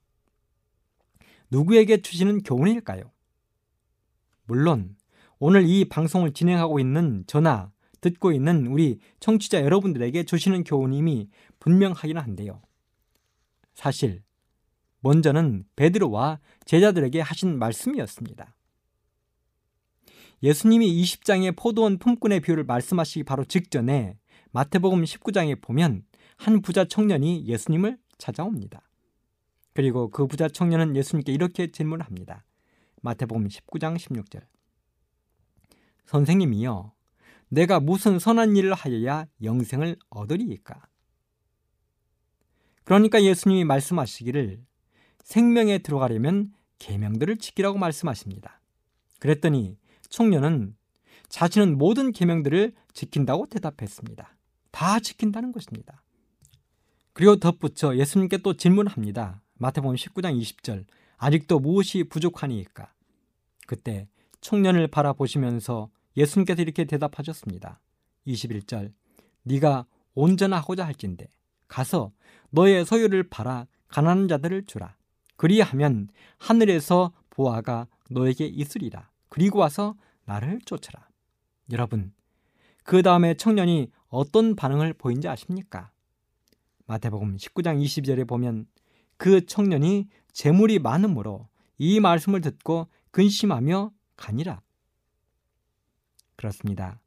누구에게 1.52 2.02
주시는 2.02 2.44
교훈일까요? 2.44 3.12
물론 4.46 4.96
오늘 5.38 5.68
이 5.68 5.86
방송을 5.86 6.34
진행하고 6.34 6.80
있는 6.80 7.24
저나 7.28 7.72
듣고 8.00 8.32
있는 8.32 8.68
우리 8.68 9.00
청취자 9.20 9.62
여러분들에게 9.64 10.24
주시는 10.24 10.64
교훈임이 10.64 11.30
분명하긴 11.60 12.18
한데요. 12.18 12.62
사실 13.74 14.24
먼저는 15.00 15.66
베드로와 15.76 16.40
제자들에게 16.66 17.22
하신 17.22 17.58
말씀이었습니다. 17.58 18.56
예수님이 20.44 21.02
20장의 21.04 21.56
포도원 21.56 21.98
품꾼의 21.98 22.40
비유를 22.42 22.64
말씀하시기 22.64 23.24
바로 23.24 23.46
직전에 23.46 24.18
마태복음 24.52 25.04
19장에 25.04 25.62
보면 25.62 26.04
한 26.38 26.62
부자 26.62 26.86
청년이 26.86 27.46
예수님을 27.46 27.98
찾아옵니다. 28.18 28.82
그리고 29.74 30.10
그 30.10 30.28
부자 30.28 30.50
청년은 30.50 30.96
예수님께 30.96 31.32
이렇게 31.32 31.72
질문합니다. 31.72 32.44
마태복음 33.02 33.48
19장 33.48 33.98
16절. 33.98 34.42
선생님이요. 36.06 36.92
내가 37.50 37.80
무슨 37.80 38.20
선한 38.20 38.56
일을 38.56 38.74
하여야 38.74 39.28
영생을 39.44 39.98
얻으리이까? 40.10 40.82
그러니까 42.92 43.24
예수님이 43.24 43.64
말씀하시기를 43.64 44.66
생명에 45.24 45.78
들어가려면 45.78 46.52
계명들을 46.80 47.38
지키라고 47.38 47.78
말씀하십니다. 47.78 48.60
그랬더니 49.20 49.78
청년은 50.10 50.76
자신은 51.30 51.78
모든 51.78 52.12
계명들을 52.12 52.74
지킨다고 52.92 53.46
대답했습니다. 53.46 54.36
다 54.72 55.00
지킨다는 55.00 55.54
것입니다. 55.54 56.04
그리고 57.14 57.38
덧붙여 57.38 57.96
예수님께 57.96 58.40
또 58.40 58.58
질문합니다. 58.58 59.42
마태복음 59.54 59.96
19장 59.96 60.38
20절. 60.38 60.84
아직도 61.16 61.60
무엇이 61.60 62.04
부족하니까? 62.04 62.92
그때 63.68 64.10
청년을 64.42 64.88
바라보시면서 64.88 65.90
예수님께서 66.18 66.62
이렇게 66.62 66.84
대답하셨습니다. 66.84 67.80
21절. 68.28 68.92
네가 69.44 69.86
온전하고자 70.14 70.86
할진대 70.86 71.30
가서 71.72 72.12
너의 72.50 72.86
소유를 72.86 73.30
팔아 73.30 73.66
가난한 73.88 74.28
자들을 74.28 74.66
주라. 74.66 74.98
그리하면 75.38 76.10
하늘에서 76.38 77.14
보아가 77.30 77.88
너에게 78.10 78.46
있으리라. 78.46 79.10
그리고 79.30 79.60
와서 79.60 79.96
나를 80.26 80.60
쫓아라. 80.66 81.08
여러분, 81.72 82.12
그 82.84 83.02
다음에 83.02 83.36
청년이 83.36 83.90
어떤 84.10 84.58
반응을 84.58 84.94
보인지 84.94 85.30
아십니까? 85.30 85.92
마태복음 86.88 87.38
19장 87.38 87.82
20절에 87.82 88.28
보면 88.28 88.68
그 89.16 89.46
청년이 89.46 90.10
재물이 90.34 90.80
많으므로 90.80 91.48
이 91.78 92.02
말씀을 92.02 92.42
듣고 92.42 92.90
근심하며 93.12 93.92
가니라. 94.18 94.62
그렇습니다. 96.36 97.00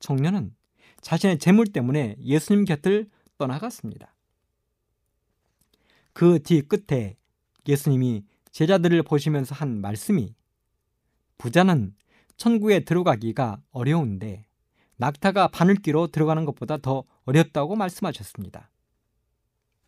청년은 0.00 0.56
자신의 1.02 1.38
재물 1.38 1.66
때문에 1.66 2.16
예수님 2.20 2.64
곁을 2.64 3.08
떠나갔습니다. 3.38 4.14
그 6.12 6.38
뒤 6.38 6.62
끝에 6.62 7.16
예수님이 7.68 8.24
제자들을 8.52 9.02
보시면서 9.02 9.54
한 9.54 9.80
말씀이 9.80 10.34
부자는 11.38 11.94
천국에 12.36 12.80
들어가기가 12.80 13.60
어려운데 13.70 14.46
낙타가 14.96 15.48
바늘귀로 15.48 16.08
들어가는 16.08 16.44
것보다 16.46 16.78
더 16.78 17.04
어렵다고 17.24 17.76
말씀하셨습니다. 17.76 18.70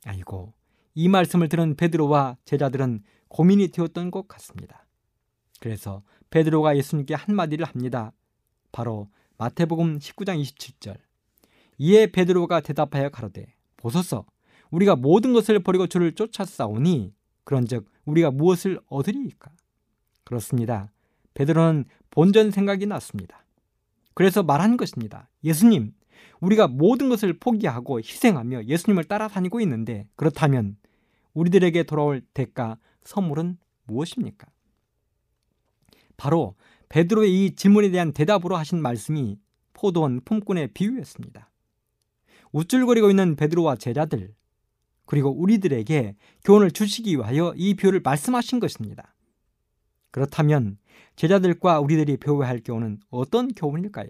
아이고, 0.05 0.53
이 0.95 1.09
말씀을 1.09 1.49
들은 1.49 1.77
베드로와 1.77 2.37
제자들은 2.45 3.03
고민이 3.29 3.69
되었던 3.69 4.11
것 4.11 4.29
같습니다. 4.29 4.87
그래서 5.61 6.03
베드로가 6.31 6.77
예수님께 6.77 7.15
한마디를 7.15 7.65
합니다. 7.67 8.13
바로 8.71 9.09
마태복음 9.39 9.99
19장 9.99 10.43
27절. 10.43 10.97
이에 11.79 12.09
베드로가 12.09 12.61
대답하여 12.61 13.09
가로되 13.09 13.55
보소서 13.77 14.27
우리가 14.71 14.97
모든 14.97 15.33
것을 15.33 15.61
버리고 15.61 15.87
주를 15.87 16.13
쫓아싸오니 16.13 17.15
그런즉 17.45 17.87
우리가 18.05 18.31
무엇을 18.31 18.81
얻으리이까? 18.89 19.51
그렇습니다. 20.25 20.93
베드로는 21.35 21.87
본전 22.11 22.51
생각이 22.51 22.87
났습니다. 22.87 23.45
그래서 24.13 24.43
말한 24.43 24.77
것입니다. 24.77 25.31
예수님, 25.45 25.95
우리가 26.41 26.69
모든 26.69 27.09
것을 27.09 27.39
포기하고 27.39 28.01
희생하며 28.01 28.65
예수님을 28.65 29.05
따라다니고 29.05 29.61
있는데 29.61 30.07
그렇다면 30.17 30.77
우리들에게 31.35 31.85
돌아올 31.85 32.23
대가 32.35 32.77
선물은 33.05 33.59
무엇입니까? 33.85 34.49
바로 36.17 36.55
베드로의 36.89 37.47
이 37.47 37.55
질문에 37.55 37.91
대한 37.91 38.13
대답으로 38.13 38.57
하신 38.57 38.83
말씀이 38.83 39.39
포도원 39.73 40.21
품꾼의 40.25 40.73
비유였습니다. 40.75 41.49
우쭐거리고 42.53 43.11
있는 43.11 43.37
베드로와 43.37 43.77
제자들 43.77 44.35
그리고 45.05 45.31
우리들에게 45.31 46.17
교훈을 46.45 46.71
주시기 46.71 47.17
위하여 47.17 47.55
이 47.57 47.75
비유를 47.75 48.01
말씀하신 48.01 48.61
것입니다. 48.61 49.15
그렇다면 50.11 50.79
제자들과 51.17 51.81
우리들이 51.81 52.17
배워야 52.19 52.49
할 52.49 52.61
교훈은 52.63 53.01
어떤 53.11 53.49
교훈일까요? 53.53 54.09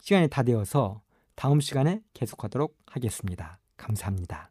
시간이 0.00 0.28
다 0.28 0.42
되어서 0.42 1.02
다음 1.34 1.60
시간에 1.60 2.02
계속하도록 2.12 2.76
하겠습니다. 2.86 3.58
감사합니다. 3.76 4.50